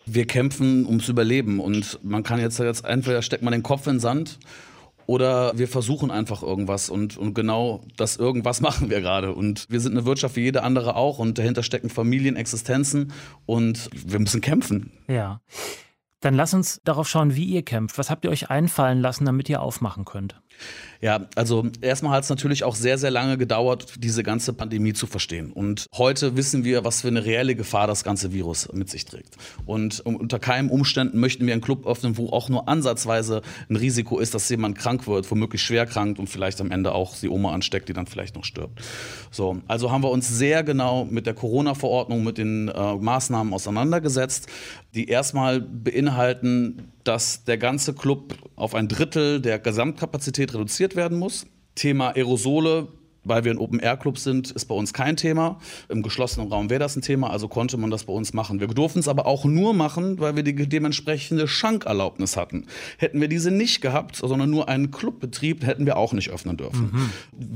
Wir 0.05 0.25
kämpfen 0.25 0.85
ums 0.85 1.07
Überleben 1.07 1.59
und 1.59 1.99
man 2.03 2.23
kann 2.23 2.39
jetzt, 2.39 2.59
jetzt 2.59 2.83
entweder 2.83 3.21
steckt 3.21 3.43
man 3.43 3.53
den 3.53 3.63
Kopf 3.63 3.87
in 3.87 3.93
den 3.93 3.99
Sand 3.99 4.39
oder 5.05 5.57
wir 5.57 5.67
versuchen 5.67 6.11
einfach 6.11 6.43
irgendwas 6.43 6.89
und, 6.89 7.17
und 7.17 7.33
genau 7.33 7.81
das 7.97 8.17
irgendwas 8.17 8.61
machen 8.61 8.89
wir 8.89 9.01
gerade. 9.01 9.33
Und 9.33 9.67
wir 9.69 9.79
sind 9.79 9.93
eine 9.93 10.05
Wirtschaft 10.05 10.35
wie 10.35 10.41
jede 10.41 10.63
andere 10.63 10.95
auch 10.95 11.19
und 11.19 11.37
dahinter 11.37 11.63
stecken 11.63 11.89
Familien, 11.89 12.35
Existenzen 12.35 13.11
und 13.45 13.89
wir 13.93 14.19
müssen 14.19 14.41
kämpfen. 14.41 14.91
Ja. 15.07 15.41
Dann 16.19 16.35
lass 16.35 16.53
uns 16.53 16.79
darauf 16.85 17.09
schauen, 17.09 17.35
wie 17.35 17.45
ihr 17.45 17.63
kämpft. 17.63 17.97
Was 17.97 18.09
habt 18.09 18.23
ihr 18.23 18.31
euch 18.31 18.49
einfallen 18.49 19.01
lassen, 19.01 19.25
damit 19.25 19.49
ihr 19.49 19.61
aufmachen 19.61 20.05
könnt? 20.05 20.41
Ja, 21.03 21.25
also 21.35 21.65
erstmal 21.81 22.13
hat 22.13 22.23
es 22.23 22.29
natürlich 22.29 22.63
auch 22.63 22.75
sehr, 22.75 22.97
sehr 22.97 23.11
lange 23.11 23.37
gedauert, 23.37 23.95
diese 23.97 24.23
ganze 24.23 24.53
Pandemie 24.53 24.93
zu 24.93 25.05
verstehen. 25.05 25.51
Und 25.51 25.87
heute 25.97 26.37
wissen 26.37 26.63
wir, 26.63 26.85
was 26.85 27.01
für 27.01 27.09
eine 27.09 27.25
reelle 27.25 27.55
Gefahr 27.55 27.87
das 27.87 28.05
ganze 28.05 28.31
Virus 28.31 28.71
mit 28.71 28.89
sich 28.89 29.03
trägt. 29.03 29.35
Und 29.65 29.99
unter 29.99 30.39
keinen 30.39 30.69
Umständen 30.69 31.19
möchten 31.19 31.45
wir 31.45 31.51
einen 31.51 31.61
Club 31.61 31.85
öffnen, 31.85 32.15
wo 32.15 32.29
auch 32.29 32.47
nur 32.47 32.69
ansatzweise 32.69 33.41
ein 33.69 33.75
Risiko 33.75 34.17
ist, 34.17 34.33
dass 34.33 34.47
jemand 34.47 34.77
krank 34.77 35.05
wird, 35.05 35.29
womöglich 35.29 35.61
schwer 35.61 35.85
krank 35.85 36.19
und 36.19 36.29
vielleicht 36.29 36.61
am 36.61 36.71
Ende 36.71 36.93
auch 36.93 37.17
die 37.17 37.27
Oma 37.27 37.51
ansteckt, 37.51 37.89
die 37.89 37.93
dann 37.93 38.07
vielleicht 38.07 38.37
noch 38.37 38.45
stirbt. 38.45 38.79
So, 39.29 39.57
also 39.67 39.91
haben 39.91 40.03
wir 40.03 40.09
uns 40.09 40.29
sehr 40.29 40.63
genau 40.63 41.03
mit 41.03 41.25
der 41.25 41.33
Corona-Verordnung, 41.33 42.23
mit 42.23 42.37
den 42.37 42.69
äh, 42.69 42.95
Maßnahmen 42.95 43.53
auseinandergesetzt, 43.53 44.47
die 44.95 45.09
erstmal 45.09 45.59
beinhalten, 45.59 46.93
dass 47.03 47.43
der 47.43 47.57
ganze 47.57 47.93
Club 47.93 48.35
auf 48.55 48.75
ein 48.75 48.87
Drittel 48.87 49.41
der 49.41 49.59
Gesamtkapazität 49.59 50.53
reduziert 50.53 50.95
werden 50.95 51.17
muss. 51.17 51.45
Thema 51.75 52.09
Aerosole 52.15 52.87
weil 53.23 53.43
wir 53.43 53.51
ein 53.51 53.57
Open-Air-Club 53.57 54.17
sind, 54.17 54.51
ist 54.51 54.65
bei 54.65 54.75
uns 54.75 54.93
kein 54.93 55.15
Thema. 55.15 55.59
Im 55.89 56.01
geschlossenen 56.01 56.49
Raum 56.49 56.69
wäre 56.69 56.79
das 56.79 56.95
ein 56.95 57.01
Thema, 57.01 57.29
also 57.29 57.47
konnte 57.47 57.77
man 57.77 57.91
das 57.91 58.05
bei 58.05 58.13
uns 58.13 58.33
machen. 58.33 58.59
Wir 58.59 58.67
durften 58.67 58.99
es 58.99 59.07
aber 59.07 59.25
auch 59.25 59.45
nur 59.45 59.73
machen, 59.73 60.19
weil 60.19 60.35
wir 60.35 60.43
die 60.43 60.53
dementsprechende 60.55 61.47
Schankerlaubnis 61.47 62.37
hatten. 62.37 62.65
Hätten 62.97 63.21
wir 63.21 63.27
diese 63.27 63.51
nicht 63.51 63.81
gehabt, 63.81 64.15
sondern 64.15 64.49
nur 64.49 64.69
einen 64.69 64.91
Clubbetrieb, 64.91 65.65
hätten 65.65 65.85
wir 65.85 65.97
auch 65.97 66.13
nicht 66.13 66.29
öffnen 66.29 66.57
dürfen. 66.57 66.91
Mhm. 66.93 67.09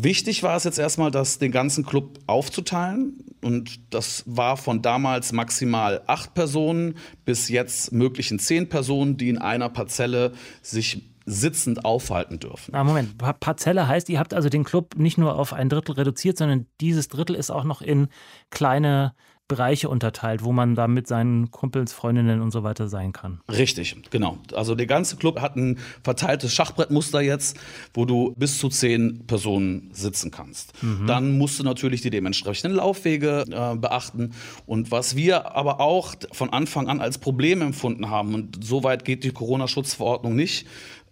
Wichtig 0.04 0.44
war 0.44 0.56
es 0.56 0.64
jetzt 0.64 0.80
erstmal, 0.80 1.12
das 1.12 1.40
den 1.40 1.52
ganzen 1.52 1.86
Club 1.86 2.20
aufzuteilen. 2.28 3.24
Und 3.42 3.80
das 3.92 4.24
war 4.26 4.58
von 4.58 4.82
damals 4.82 5.32
maximal 5.32 6.02
acht 6.08 6.34
Personen 6.34 6.96
bis 7.24 7.50
jetzt 7.50 7.92
möglichen 7.92 8.40
zehn 8.40 8.68
Personen, 8.68 9.18
die 9.18 9.30
in 9.30 9.38
einer 9.38 9.70
Parzelle 9.70 10.34
sich 10.62 11.04
sitzend 11.28 11.86
aufhalten 11.86 12.40
dürfen. 12.40 12.74
Ah, 12.74 12.84
Moment, 12.84 13.18
Parzelle 13.18 13.88
heißt, 13.88 14.10
ihr 14.10 14.18
habt 14.18 14.34
also 14.34 14.48
den 14.50 14.64
Club 14.64 14.96
nicht 14.96 15.18
nur 15.18 15.38
auf 15.38 15.54
ein 15.54 15.70
Drittel 15.70 15.96
reduziert, 15.96 16.38
sondern 16.38 16.66
dieses 16.80 17.10
Drittel 17.10 17.36
ist 17.36 17.52
auch 17.52 17.66
noch 17.66 17.82
in 17.82 18.08
kleine 18.50 19.14
Bereiche 19.48 19.88
unterteilt, 19.88 20.44
wo 20.44 20.52
man 20.52 20.76
da 20.76 20.88
mit 20.90 21.08
seinen 21.08 21.52
Kumpels, 21.52 21.94
Freundinnen 21.94 22.42
und 22.42 22.52
so 22.52 22.64
weiter 22.64 22.90
sein 22.90 23.14
kann. 23.14 23.40
Richtig, 23.50 23.96
genau. 24.10 24.40
Also 24.54 24.76
der 24.76 24.88
ganze 24.88 25.16
Club 25.16 25.40
hat 25.40 25.56
ein 25.56 25.80
verteiltes 26.04 26.54
Schachbrettmuster 26.54 27.22
jetzt, 27.22 27.58
wo 27.94 28.04
du 28.04 28.34
bis 28.38 28.60
zu 28.60 28.68
zehn 28.68 29.26
Personen 29.26 29.90
sitzen 29.94 30.32
kannst. 30.32 30.74
Mhm. 30.84 31.08
Dann 31.08 31.38
musst 31.38 31.60
du 31.60 31.64
natürlich 31.64 32.02
die 32.02 32.10
dementsprechenden 32.10 32.76
Laufwege 32.76 33.46
äh, 33.50 33.78
beachten. 33.78 34.34
Und 34.66 34.92
was 34.92 35.16
wir 35.16 35.56
aber 35.56 35.80
auch 35.80 36.16
von 36.34 36.52
Anfang 36.52 36.90
an 36.90 37.00
als 37.00 37.18
Problem 37.18 37.62
empfunden 37.62 38.10
haben, 38.10 38.34
und 38.34 38.66
so 38.66 38.84
weit 38.84 39.06
geht 39.06 39.24
die 39.24 39.32
Corona-Schutzverordnung 39.32 40.36
nicht, 40.36 40.68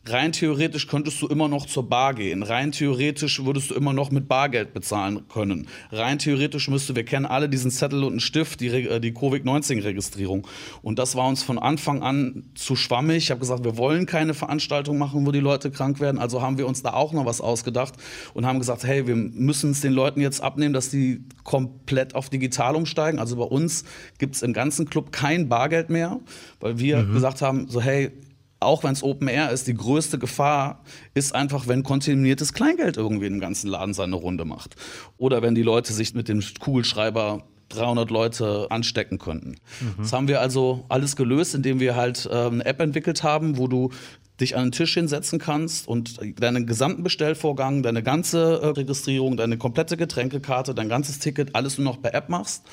Rein 0.08 0.32
theoretisch 0.32 0.88
könntest 0.88 1.20
du 1.22 1.28
immer 1.28 1.48
noch 1.48 1.65
zur 1.65 1.89
Bar 1.89 2.13
gehen. 2.13 2.44
Rein 2.44 2.72
theoretisch 2.72 3.44
würdest 3.44 3.72
du 3.72 3.74
immer 3.76 3.91
noch 3.91 4.12
mit 4.12 4.28
Bargeld 4.28 4.74
bezahlen 4.74 5.28
können. 5.30 5.68
Rein 5.91 6.20
theoretisch 6.20 6.68
müsste, 6.70 6.96
wir 6.96 7.06
kennen 7.06 7.26
alle 7.26 7.50
diesen 7.50 7.72
Zettel 7.72 8.04
und 8.04 8.13
einen 8.13 8.20
Stift, 8.20 8.62
die, 8.62 8.68
äh, 8.68 9.00
die 9.00 9.13
Covid-19-Registrierung. 9.13 10.46
Und 10.84 11.00
das 11.00 11.15
war 11.15 11.28
uns 11.28 11.41
von 11.41 11.58
Anfang 11.58 12.04
an 12.04 12.44
zu 12.54 12.76
schwammig. 12.76 13.18
Ich 13.18 13.32
habe 13.32 13.39
gesagt, 13.39 13.63
wir 13.63 13.78
wollen 13.78 14.06
keine 14.06 14.36
Veranstaltung 14.36 15.00
machen, 15.00 15.26
wo 15.26 15.32
die 15.32 15.39
Leute 15.39 15.72
krank 15.72 16.00
werden. 16.00 16.20
Also 16.20 16.41
haben 16.41 16.60
wir 16.60 16.68
uns 16.68 16.84
da 16.84 16.94
auch 16.94 17.12
noch 17.12 17.26
was 17.26 17.41
ausgedacht 17.41 17.96
und 18.36 18.46
haben 18.46 18.60
gesagt, 18.60 18.84
hey, 18.84 19.08
wir 19.08 19.15
müssen 19.15 19.72
es 19.72 19.82
den 19.82 19.94
Leuten 19.94 20.22
jetzt 20.22 20.41
abnehmen, 20.41 20.74
dass 20.74 20.89
die 20.89 21.24
komplett 21.44 22.13
auf 22.13 22.30
digital 22.30 22.76
umsteigen. 22.76 23.20
Also 23.20 23.38
bei 23.38 23.44
uns 23.44 23.86
gibt 24.20 24.36
es 24.36 24.44
im 24.44 24.54
ganzen 24.54 24.88
Club 24.88 25.12
kein 25.12 25.50
Bargeld 25.50 25.89
mehr, 25.89 26.20
weil 26.60 26.78
wir 26.78 27.00
mhm. 27.00 27.13
gesagt 27.13 27.41
haben, 27.41 27.68
so 27.70 27.82
hey, 27.82 28.12
auch 28.65 28.84
wenn 28.84 28.93
es 28.93 29.04
Open 29.04 29.28
Air 29.28 29.51
ist, 29.51 29.67
die 29.67 29.73
größte 29.73 30.19
Gefahr 30.19 30.84
ist 31.13 31.34
einfach, 31.34 31.67
wenn 31.67 31.84
kontaminiertes 31.84 32.54
Kleingeld 32.54 32.97
irgendwie 32.97 33.28
im 33.28 33.39
ganzen 33.39 33.69
Laden 33.69 33.93
seine 33.93 34.15
Runde 34.15 34.45
macht. 34.45 34.75
Oder 35.17 35.41
wenn 35.41 35.56
die 35.56 35.63
Leute 35.63 35.93
sich 35.93 36.13
mit 36.13 36.28
dem 36.28 36.43
Kugelschreiber 36.60 37.43
300 37.69 38.10
Leute 38.12 38.67
anstecken 38.69 39.17
könnten. 39.17 39.56
Mhm. 39.82 39.95
Das 39.97 40.13
haben 40.13 40.28
wir 40.28 40.41
also 40.41 40.86
alles 40.89 41.15
gelöst, 41.15 41.56
indem 41.56 41.80
wir 41.80 41.95
halt 41.95 42.25
äh, 42.25 42.30
eine 42.30 42.65
App 42.65 42.80
entwickelt 42.80 43.23
haben, 43.23 43.58
wo 43.58 43.67
du 43.67 43.91
dich 44.39 44.58
an 44.58 44.65
den 44.65 44.71
Tisch 44.71 44.93
hinsetzen 44.93 45.39
kannst 45.39 45.88
und 45.88 46.19
deinen 46.41 46.67
gesamten 46.67 47.04
Bestellvorgang, 47.04 47.84
deine 47.84 48.04
ganze 48.04 48.60
äh, 48.62 48.67
Registrierung, 48.67 49.38
deine 49.38 49.58
komplette 49.58 49.97
Getränkekarte, 49.97 50.75
dein 50.75 50.89
ganzes 50.89 51.19
Ticket, 51.19 51.56
alles 51.56 51.78
nur 51.78 51.86
noch 51.86 52.01
per 52.01 52.13
App 52.13 52.30
machst 52.30 52.63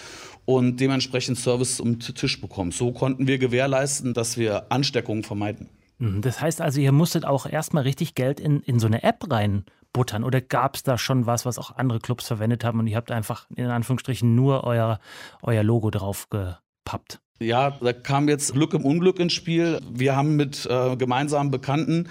und 0.44 0.80
dementsprechend 0.80 1.38
Service 1.38 1.78
um 1.78 1.98
den 1.98 2.14
Tisch 2.14 2.40
bekommst. 2.40 2.78
So 2.78 2.92
konnten 2.92 3.26
wir 3.26 3.38
gewährleisten, 3.38 4.12
dass 4.12 4.36
wir 4.36 4.66
Ansteckungen 4.70 5.22
vermeiden. 5.22 5.68
Mhm, 6.02 6.20
das 6.20 6.40
heißt 6.40 6.60
also, 6.60 6.80
ihr 6.80 6.90
musstet 6.90 7.24
auch 7.24 7.46
erstmal 7.46 7.84
richtig 7.84 8.16
Geld 8.16 8.40
in, 8.40 8.60
in 8.60 8.80
so 8.80 8.88
eine 8.88 9.04
App 9.04 9.30
reinbuttern 9.30 10.24
oder 10.24 10.40
gab 10.40 10.74
es 10.74 10.82
da 10.82 10.98
schon 10.98 11.26
was, 11.26 11.46
was 11.46 11.58
auch 11.58 11.76
andere 11.76 12.00
Clubs 12.00 12.26
verwendet 12.26 12.64
haben 12.64 12.80
und 12.80 12.88
ihr 12.88 12.96
habt 12.96 13.12
einfach 13.12 13.46
in 13.54 13.66
Anführungsstrichen 13.66 14.34
nur 14.34 14.64
euer, 14.64 14.98
euer 15.42 15.62
Logo 15.62 15.90
drauf 15.90 16.28
gepappt? 16.28 17.20
Ja, 17.38 17.70
da 17.70 17.92
kam 17.92 18.28
jetzt 18.28 18.52
Glück 18.52 18.74
im 18.74 18.84
Unglück 18.84 19.20
ins 19.20 19.32
Spiel. 19.32 19.80
Wir 19.92 20.16
haben 20.16 20.34
mit 20.34 20.66
äh, 20.66 20.96
gemeinsamen 20.96 21.52
Bekannten 21.52 22.08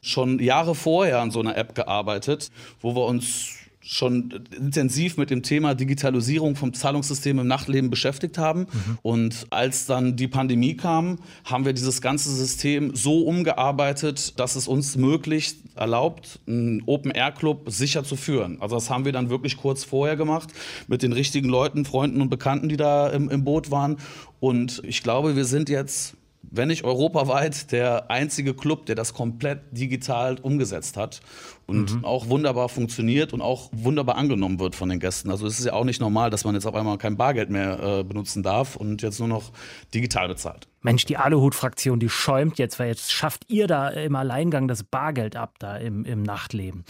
schon 0.00 0.38
Jahre 0.38 0.76
vorher 0.76 1.20
an 1.20 1.32
so 1.32 1.40
einer 1.40 1.56
App 1.56 1.74
gearbeitet, 1.74 2.52
wo 2.80 2.94
wir 2.94 3.06
uns 3.06 3.58
schon 3.84 4.44
intensiv 4.56 5.16
mit 5.16 5.30
dem 5.30 5.42
Thema 5.42 5.74
Digitalisierung 5.74 6.54
vom 6.54 6.72
Zahlungssystem 6.72 7.38
im 7.38 7.46
Nachtleben 7.46 7.90
beschäftigt 7.90 8.38
haben. 8.38 8.60
Mhm. 8.60 8.98
Und 9.02 9.46
als 9.50 9.86
dann 9.86 10.16
die 10.16 10.28
Pandemie 10.28 10.76
kam, 10.76 11.18
haben 11.44 11.64
wir 11.64 11.72
dieses 11.72 12.00
ganze 12.00 12.30
System 12.30 12.94
so 12.94 13.22
umgearbeitet, 13.22 14.38
dass 14.38 14.54
es 14.54 14.68
uns 14.68 14.96
möglich 14.96 15.56
erlaubt, 15.74 16.38
einen 16.46 16.82
Open-Air-Club 16.86 17.70
sicher 17.70 18.04
zu 18.04 18.16
führen. 18.16 18.60
Also 18.60 18.76
das 18.76 18.88
haben 18.88 19.04
wir 19.04 19.12
dann 19.12 19.30
wirklich 19.30 19.56
kurz 19.56 19.84
vorher 19.84 20.16
gemacht 20.16 20.50
mit 20.86 21.02
den 21.02 21.12
richtigen 21.12 21.48
Leuten, 21.48 21.84
Freunden 21.84 22.20
und 22.20 22.28
Bekannten, 22.28 22.68
die 22.68 22.76
da 22.76 23.08
im, 23.08 23.28
im 23.30 23.44
Boot 23.44 23.70
waren. 23.70 23.96
Und 24.38 24.82
ich 24.84 25.02
glaube, 25.02 25.34
wir 25.34 25.44
sind 25.44 25.68
jetzt 25.68 26.14
wenn 26.42 26.68
nicht 26.68 26.84
europaweit, 26.84 27.72
der 27.72 28.10
einzige 28.10 28.54
Club, 28.54 28.86
der 28.86 28.94
das 28.94 29.14
komplett 29.14 29.60
digital 29.70 30.38
umgesetzt 30.40 30.96
hat 30.96 31.20
und 31.66 31.94
mhm. 31.94 32.04
auch 32.04 32.28
wunderbar 32.28 32.68
funktioniert 32.68 33.32
und 33.32 33.40
auch 33.40 33.70
wunderbar 33.72 34.16
angenommen 34.16 34.58
wird 34.58 34.74
von 34.74 34.88
den 34.88 34.98
Gästen. 34.98 35.30
Also 35.30 35.46
es 35.46 35.58
ist 35.58 35.66
ja 35.66 35.72
auch 35.72 35.84
nicht 35.84 36.00
normal, 36.00 36.30
dass 36.30 36.44
man 36.44 36.54
jetzt 36.54 36.66
auf 36.66 36.74
einmal 36.74 36.98
kein 36.98 37.16
Bargeld 37.16 37.50
mehr 37.50 37.80
äh, 37.80 38.04
benutzen 38.04 38.42
darf 38.42 38.76
und 38.76 39.02
jetzt 39.02 39.18
nur 39.18 39.28
noch 39.28 39.52
digital 39.94 40.28
bezahlt. 40.28 40.68
Mensch, 40.82 41.04
die 41.04 41.16
Aluhut-Fraktion, 41.16 42.00
die 42.00 42.08
schäumt 42.08 42.58
jetzt, 42.58 42.78
weil 42.78 42.88
jetzt 42.88 43.12
schafft 43.12 43.44
ihr 43.48 43.68
da 43.68 43.88
im 43.88 44.16
Alleingang 44.16 44.66
das 44.66 44.82
Bargeld 44.82 45.36
ab 45.36 45.54
da 45.60 45.76
im, 45.76 46.04
im 46.04 46.22
Nachtleben. 46.22 46.84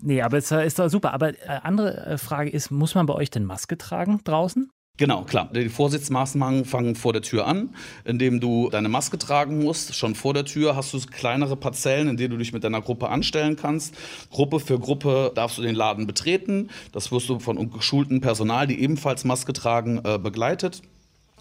Nee, 0.00 0.22
aber 0.22 0.38
es 0.38 0.50
ist 0.50 0.78
doch 0.78 0.88
super. 0.88 1.14
Aber 1.14 1.30
äh, 1.30 1.60
andere 1.62 2.06
äh, 2.06 2.18
Frage 2.18 2.50
ist, 2.50 2.70
muss 2.70 2.94
man 2.94 3.06
bei 3.06 3.14
euch 3.14 3.30
denn 3.30 3.44
Maske 3.44 3.78
tragen 3.78 4.20
draußen? 4.24 4.70
Genau, 4.98 5.22
klar. 5.22 5.48
Die 5.54 5.68
Vorsichtsmaßnahmen 5.68 6.64
fangen 6.64 6.96
vor 6.96 7.12
der 7.12 7.22
Tür 7.22 7.46
an, 7.46 7.70
indem 8.04 8.40
du 8.40 8.68
deine 8.68 8.88
Maske 8.88 9.16
tragen 9.16 9.62
musst. 9.62 9.94
Schon 9.94 10.16
vor 10.16 10.34
der 10.34 10.44
Tür 10.44 10.74
hast 10.74 10.92
du 10.92 10.98
kleinere 10.98 11.54
Parzellen, 11.54 12.08
in 12.08 12.16
denen 12.16 12.30
du 12.30 12.36
dich 12.36 12.52
mit 12.52 12.64
deiner 12.64 12.82
Gruppe 12.82 13.08
anstellen 13.08 13.54
kannst. 13.54 13.94
Gruppe 14.30 14.58
für 14.58 14.80
Gruppe 14.80 15.30
darfst 15.36 15.56
du 15.56 15.62
den 15.62 15.76
Laden 15.76 16.08
betreten. 16.08 16.70
Das 16.90 17.12
wirst 17.12 17.28
du 17.28 17.38
von 17.38 17.70
geschultem 17.70 18.20
Personal, 18.20 18.66
die 18.66 18.80
ebenfalls 18.80 19.24
Maske 19.24 19.52
tragen, 19.52 20.00
äh, 20.02 20.18
begleitet. 20.18 20.82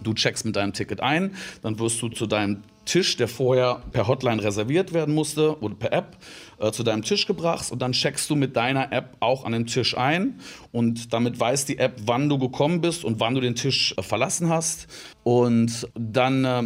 Du 0.03 0.13
checkst 0.13 0.45
mit 0.45 0.55
deinem 0.55 0.73
Ticket 0.73 1.01
ein, 1.01 1.33
dann 1.63 1.79
wirst 1.79 1.99
du 2.03 2.09
zu 2.09 2.27
deinem 2.27 2.61
Tisch, 2.87 3.17
der 3.17 3.27
vorher 3.27 3.83
per 3.91 4.07
Hotline 4.07 4.43
reserviert 4.43 4.93
werden 4.93 5.13
musste 5.13 5.61
oder 5.61 5.75
per 5.75 5.93
App, 5.93 6.17
äh, 6.59 6.71
zu 6.71 6.83
deinem 6.83 7.03
Tisch 7.03 7.27
gebracht 7.27 7.71
und 7.71 7.81
dann 7.81 7.91
checkst 7.91 8.29
du 8.29 8.35
mit 8.35 8.55
deiner 8.55 8.91
App 8.91 9.17
auch 9.19 9.45
an 9.45 9.51
den 9.51 9.67
Tisch 9.67 9.95
ein 9.95 10.39
und 10.71 11.13
damit 11.13 11.39
weiß 11.39 11.65
die 11.65 11.77
App, 11.77 12.01
wann 12.05 12.29
du 12.29 12.39
gekommen 12.39 12.81
bist 12.81 13.05
und 13.05 13.19
wann 13.19 13.35
du 13.35 13.41
den 13.41 13.53
Tisch 13.53 13.93
äh, 13.97 14.01
verlassen 14.01 14.49
hast 14.49 14.87
und 15.23 15.87
dann 15.93 16.45
äh, 16.45 16.63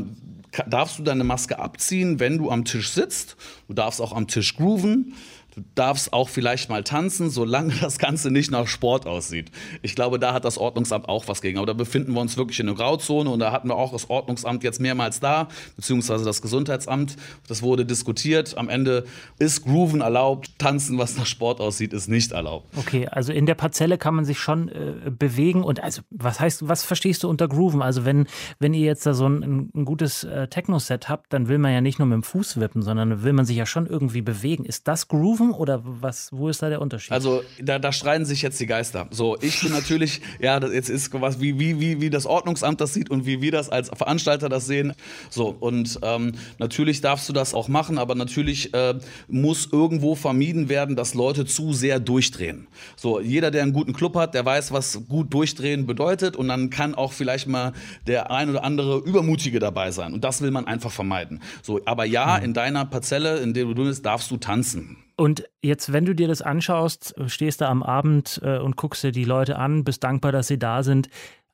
darfst 0.68 1.00
du 1.00 1.04
deine 1.04 1.24
Maske 1.24 1.60
abziehen, 1.60 2.20
wenn 2.20 2.38
du 2.38 2.50
am 2.50 2.66
Tisch 2.66 2.90
sitzt. 2.90 3.38
Du 3.68 3.74
darfst 3.74 4.02
auch 4.02 4.14
am 4.14 4.28
Tisch 4.28 4.56
grooven. 4.56 5.14
Du 5.62 5.66
darfst 5.76 6.12
auch 6.12 6.30
vielleicht 6.30 6.70
mal 6.70 6.84
tanzen, 6.84 7.30
solange 7.30 7.74
das 7.82 8.00
Ganze 8.00 8.32
nicht 8.32 8.50
nach 8.52 8.68
Sport 8.68 9.06
aussieht. 9.06 9.52
Ich 9.82 9.96
glaube, 9.96 10.18
da 10.18 10.34
hat 10.34 10.46
das 10.46 10.58
Ordnungsamt 10.58 11.08
auch 11.08 11.28
was 11.28 11.42
gegen. 11.42 11.58
Aber 11.58 11.68
da 11.68 11.74
befinden 11.74 12.14
wir 12.14 12.22
uns 12.22 12.38
wirklich 12.38 12.60
in 12.60 12.68
einer 12.68 12.76
Grauzone 12.76 13.30
und 13.30 13.40
da 13.40 13.52
hatten 13.52 13.68
wir 13.68 13.76
auch 13.76 13.92
das 13.92 14.10
Ordnungsamt 14.10 14.64
jetzt 14.64 14.80
mehrmals 14.80 15.20
da, 15.20 15.48
beziehungsweise 15.76 16.26
das 16.26 16.42
Gesundheitsamt. 16.42 17.16
Das 17.48 17.62
wurde 17.62 17.86
diskutiert. 17.86 18.58
Am 18.58 18.70
Ende 18.70 19.06
ist 19.38 19.64
Grooven 19.64 20.02
erlaubt, 20.02 20.58
tanzen, 20.58 20.98
was 20.98 21.18
nach 21.18 21.26
Sport 21.26 21.60
aussieht, 21.60 21.94
ist 21.94 22.08
nicht 22.08 22.32
erlaubt. 22.32 22.68
Okay, 22.78 23.08
also 23.08 23.32
in 23.32 23.46
der 23.46 23.56
Parzelle 23.56 23.98
kann 23.98 24.16
man 24.16 24.26
sich 24.26 24.40
schon 24.40 24.70
äh, 24.70 25.12
bewegen 25.12 25.64
und 25.64 25.84
also 25.84 26.02
was 26.10 26.40
heißt, 26.40 26.68
was 26.68 26.84
verstehst 26.84 27.24
du 27.24 27.30
unter 27.30 27.48
Grooven? 27.48 27.82
Also 27.82 28.06
wenn, 28.06 28.28
wenn 28.60 28.74
ihr 28.74 28.86
jetzt 28.86 29.06
da 29.06 29.14
so 29.14 29.28
ein, 29.28 29.72
ein 29.76 29.86
gutes 29.86 30.24
äh, 30.24 30.48
Techno-Set 30.48 31.10
habt, 31.10 31.32
dann 31.34 31.48
will 31.48 31.60
man 31.60 31.72
ja 31.72 31.82
nicht 31.82 32.00
nur 32.00 32.08
mit 32.08 32.16
dem 32.16 32.24
Fuß 32.24 32.60
wippen, 32.60 32.82
sondern 32.82 33.24
will 33.24 33.34
man 33.34 33.46
sich 33.46 33.58
ja 33.58 33.66
schon 33.66 33.86
irgendwie 33.86 34.22
bewegen. 34.22 34.66
Ist 34.66 34.88
das 34.88 35.08
Grooven? 35.08 35.51
Oder 35.54 35.82
was, 35.84 36.32
wo 36.32 36.50
ist 36.50 36.62
da 36.62 36.70
der 36.70 36.82
Unterschied? 36.82 37.12
Also 37.12 37.44
da, 37.60 37.80
da 37.80 37.92
streiten 37.92 38.26
sich 38.26 38.42
jetzt 38.42 38.60
die 38.60 38.66
Geister. 38.66 39.08
So, 39.12 39.38
ich 39.42 39.62
bin 39.62 39.72
natürlich, 39.72 40.22
ja, 40.40 40.60
das 40.60 40.74
jetzt 40.74 40.90
ist 40.90 41.12
was, 41.14 41.40
wie, 41.40 41.60
wie, 41.60 41.80
wie, 41.80 42.02
wie 42.02 42.10
das 42.10 42.26
Ordnungsamt 42.26 42.82
das 42.82 42.94
sieht 42.94 43.10
und 43.10 43.26
wie 43.26 43.42
wir 43.42 43.52
das 43.52 43.70
als 43.70 43.90
Veranstalter 43.90 44.50
das 44.50 44.66
sehen. 44.66 44.94
So, 45.30 45.56
und 45.60 46.00
ähm, 46.04 46.34
natürlich 46.60 47.02
darfst 47.02 47.28
du 47.30 47.34
das 47.34 47.54
auch 47.54 47.68
machen, 47.68 47.98
aber 47.98 48.16
natürlich 48.16 48.74
äh, 48.74 48.96
muss 49.28 49.70
irgendwo 49.72 50.16
vermieden 50.16 50.70
werden, 50.70 50.96
dass 50.96 51.14
Leute 51.14 51.46
zu 51.46 51.74
sehr 51.74 52.00
durchdrehen. 52.00 52.68
So, 52.96 53.20
jeder, 53.20 53.52
der 53.52 53.64
einen 53.64 53.74
guten 53.74 53.94
Club 53.94 54.16
hat, 54.16 54.34
der 54.34 54.46
weiß, 54.46 54.72
was 54.72 55.08
gut 55.08 55.34
durchdrehen 55.34 55.86
bedeutet 55.86 56.36
und 56.36 56.48
dann 56.48 56.70
kann 56.70 56.96
auch 56.96 57.14
vielleicht 57.14 57.48
mal 57.48 57.74
der 58.08 58.32
ein 58.32 58.50
oder 58.50 58.64
andere 58.64 59.00
Übermutige 59.00 59.60
dabei 59.60 59.92
sein. 59.92 60.14
Und 60.14 60.24
das 60.24 60.42
will 60.42 60.52
man 60.52 60.68
einfach 60.68 60.92
vermeiden. 60.92 61.42
So, 61.62 61.82
aber 61.86 62.06
ja, 62.06 62.38
mhm. 62.38 62.46
in 62.46 62.54
deiner 62.54 62.86
Parzelle, 62.86 63.40
in 63.40 63.54
der 63.54 63.66
du 63.66 63.76
bist, 63.76 64.06
darfst 64.06 64.30
du 64.32 64.38
tanzen. 64.38 64.98
Und 65.22 65.48
jetzt, 65.62 65.94
wenn 65.94 66.06
du 66.06 66.16
dir 66.16 66.28
das 66.28 66.42
anschaust, 66.42 67.14
stehst 67.28 67.62
da 67.62 67.70
am 67.70 67.84
Abend 67.84 68.42
äh, 68.44 68.58
und 68.58 68.76
guckst 68.76 69.04
dir 69.04 69.12
die 69.12 69.24
Leute 69.24 69.56
an, 69.56 69.84
bist 69.84 70.04
dankbar, 70.04 70.32
dass 70.32 70.48
sie 70.48 70.58
da 70.58 70.82
sind. 70.82 71.10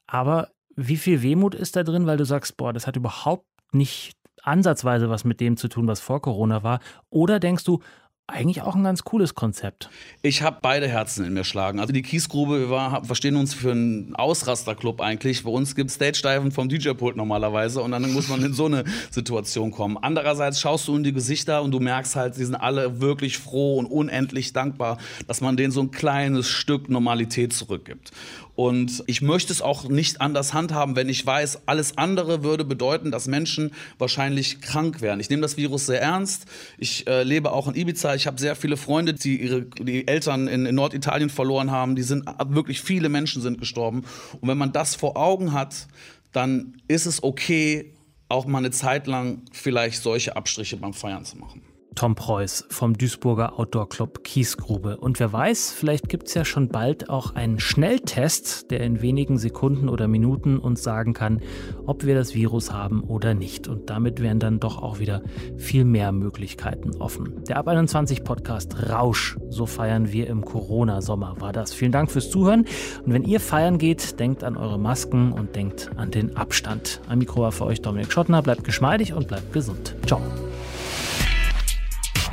Aber 0.05 0.47
wie 0.77 0.95
viel 0.95 1.21
Wehmut 1.21 1.53
ist 1.53 1.75
da 1.75 1.83
drin, 1.83 2.07
weil 2.07 2.15
du 2.15 2.23
sagst, 2.23 2.55
boah, 2.55 2.71
das 2.71 2.87
hat 2.87 2.95
überhaupt 2.95 3.45
nicht 3.73 4.15
ansatzweise 4.41 5.09
was 5.09 5.25
mit 5.25 5.41
dem 5.41 5.57
zu 5.57 5.67
tun, 5.67 5.85
was 5.85 5.99
vor 5.99 6.21
Corona 6.21 6.63
war? 6.63 6.79
Oder 7.09 7.41
denkst 7.41 7.65
du, 7.65 7.81
eigentlich 8.27 8.61
auch 8.61 8.75
ein 8.75 8.83
ganz 8.83 9.05
cooles 9.05 9.35
Konzept. 9.35 9.89
Ich 10.21 10.41
habe 10.41 10.57
beide 10.61 10.87
Herzen 10.89 11.25
in 11.25 11.33
mir 11.33 11.45
schlagen. 11.45 11.79
Also 11.79 11.93
die 11.93 12.01
Kiesgrube, 12.01 12.59
wir 12.59 12.69
war, 12.69 13.05
verstehen 13.05 13.37
uns 13.37 13.53
für 13.53 13.71
einen 13.71 14.15
Ausrasterclub 14.15 14.99
eigentlich. 14.99 15.45
Bei 15.45 15.49
uns 15.49 15.75
gibt 15.75 15.89
es 15.89 15.95
Stage-Diven 15.95 16.51
vom 16.51 16.67
DJ-Pult 16.67 17.15
normalerweise 17.15 17.81
und 17.81 17.91
dann 17.91 18.11
muss 18.11 18.27
man 18.27 18.43
in 18.43 18.53
so 18.53 18.65
eine 18.65 18.83
Situation 19.11 19.71
kommen. 19.71 19.97
Andererseits 19.97 20.59
schaust 20.59 20.89
du 20.89 20.95
in 20.97 21.05
die 21.05 21.13
Gesichter 21.13 21.61
und 21.63 21.71
du 21.71 21.79
merkst 21.79 22.17
halt, 22.17 22.35
sie 22.35 22.43
sind 22.43 22.55
alle 22.55 22.99
wirklich 22.99 23.37
froh 23.37 23.77
und 23.77 23.85
unendlich 23.85 24.51
dankbar, 24.51 24.97
dass 25.25 25.39
man 25.39 25.55
denen 25.55 25.71
so 25.71 25.79
ein 25.81 25.91
kleines 25.91 26.49
Stück 26.49 26.89
Normalität 26.89 27.53
zurückgibt. 27.53 28.11
Und 28.57 29.03
ich 29.05 29.21
möchte 29.21 29.53
es 29.53 29.61
auch 29.61 29.87
nicht 29.87 30.19
anders 30.19 30.51
handhaben, 30.51 30.95
wenn 30.95 31.09
ich 31.09 31.23
weiß, 31.23 31.67
alles 31.67 31.95
andere 31.99 32.41
würde 32.41 32.65
bedeuten, 32.65 33.11
dass 33.11 33.27
Menschen 33.27 33.71
wahrscheinlich 33.99 34.61
krank 34.61 34.99
wären. 34.99 35.19
Ich 35.19 35.29
nehme 35.29 35.43
das 35.43 35.57
Virus 35.57 35.85
sehr 35.85 36.01
ernst. 36.01 36.47
Ich 36.79 37.05
äh, 37.05 37.21
lebe 37.21 37.51
auch 37.51 37.67
in 37.67 37.75
Ibiza. 37.75 38.15
Ich 38.15 38.25
habe 38.25 38.39
sehr 38.39 38.55
viele 38.55 38.75
Freunde, 38.75 39.13
die 39.13 39.39
ihre 39.39 39.61
die 39.61 40.07
Eltern 40.07 40.47
in, 40.47 40.65
in 40.65 40.73
Norditalien 40.73 41.29
verloren 41.29 41.69
haben. 41.69 41.95
Die 41.95 42.01
sind 42.01 42.25
wirklich 42.47 42.81
viele 42.81 43.09
Menschen 43.09 43.43
sind 43.43 43.59
gestorben. 43.59 44.05
Und 44.41 44.49
wenn 44.49 44.57
man 44.57 44.71
das 44.71 44.95
vor 44.95 45.17
Augen 45.17 45.53
hat, 45.53 45.85
dann 46.31 46.81
ist 46.87 47.05
es 47.05 47.21
okay, 47.21 47.93
auch 48.27 48.47
mal 48.47 48.57
eine 48.57 48.71
Zeit 48.71 49.05
lang 49.05 49.43
vielleicht 49.51 50.01
solche 50.01 50.35
Abstriche 50.35 50.77
beim 50.77 50.95
Feiern 50.95 51.25
zu 51.25 51.37
machen. 51.37 51.61
Tom 51.97 52.13
Preuß 52.13 52.67
vom 52.69 52.95
Duisburger 52.95 53.57
Outdoor 53.57 53.89
Club 53.89 54.23
Kiesgrube. 54.23 54.97
Und 54.97 55.19
wer 55.19 55.33
weiß, 55.33 55.73
vielleicht 55.73 56.09
gibt 56.09 56.27
es 56.27 56.35
ja 56.35 56.45
schon 56.45 56.69
bald 56.69 57.09
auch 57.09 57.33
einen 57.33 57.59
Schnelltest, 57.59 58.69
der 58.69 58.81
in 58.81 59.01
wenigen 59.01 59.39
Sekunden 59.39 59.89
oder 59.89 60.07
Minuten 60.07 60.59
uns 60.59 60.83
sagen 60.83 61.15
kann, 61.15 61.41
ob 61.87 62.05
wir 62.05 62.13
das 62.13 62.35
Virus 62.35 62.71
haben 62.71 63.01
oder 63.01 63.33
nicht. 63.33 63.67
Und 63.67 63.89
damit 63.89 64.21
wären 64.21 64.37
dann 64.39 64.59
doch 64.59 64.79
auch 64.79 64.99
wieder 64.99 65.23
viel 65.57 65.85
mehr 65.85 66.11
Möglichkeiten 66.11 66.95
offen. 66.97 67.43
Der 67.49 67.57
Ab 67.57 67.67
21 67.67 68.23
Podcast 68.23 68.89
Rausch, 68.91 69.35
so 69.49 69.65
feiern 69.65 70.11
wir 70.11 70.27
im 70.27 70.45
Corona-Sommer, 70.45 71.37
war 71.39 71.51
das. 71.51 71.73
Vielen 71.73 71.91
Dank 71.91 72.11
fürs 72.11 72.29
Zuhören. 72.29 72.67
Und 73.05 73.13
wenn 73.13 73.23
ihr 73.23 73.39
feiern 73.39 73.79
geht, 73.79 74.19
denkt 74.19 74.43
an 74.43 74.55
eure 74.55 74.77
Masken 74.77 75.31
und 75.31 75.55
denkt 75.55 75.89
an 75.95 76.11
den 76.11 76.37
Abstand. 76.37 77.01
Am 77.09 77.17
Mikro 77.17 77.41
war 77.41 77.51
für 77.51 77.65
euch 77.65 77.81
Dominik 77.81 78.11
Schottner. 78.11 78.43
Bleibt 78.43 78.63
geschmeidig 78.63 79.13
und 79.13 79.27
bleibt 79.27 79.51
gesund. 79.51 79.95
Ciao. 80.05 80.21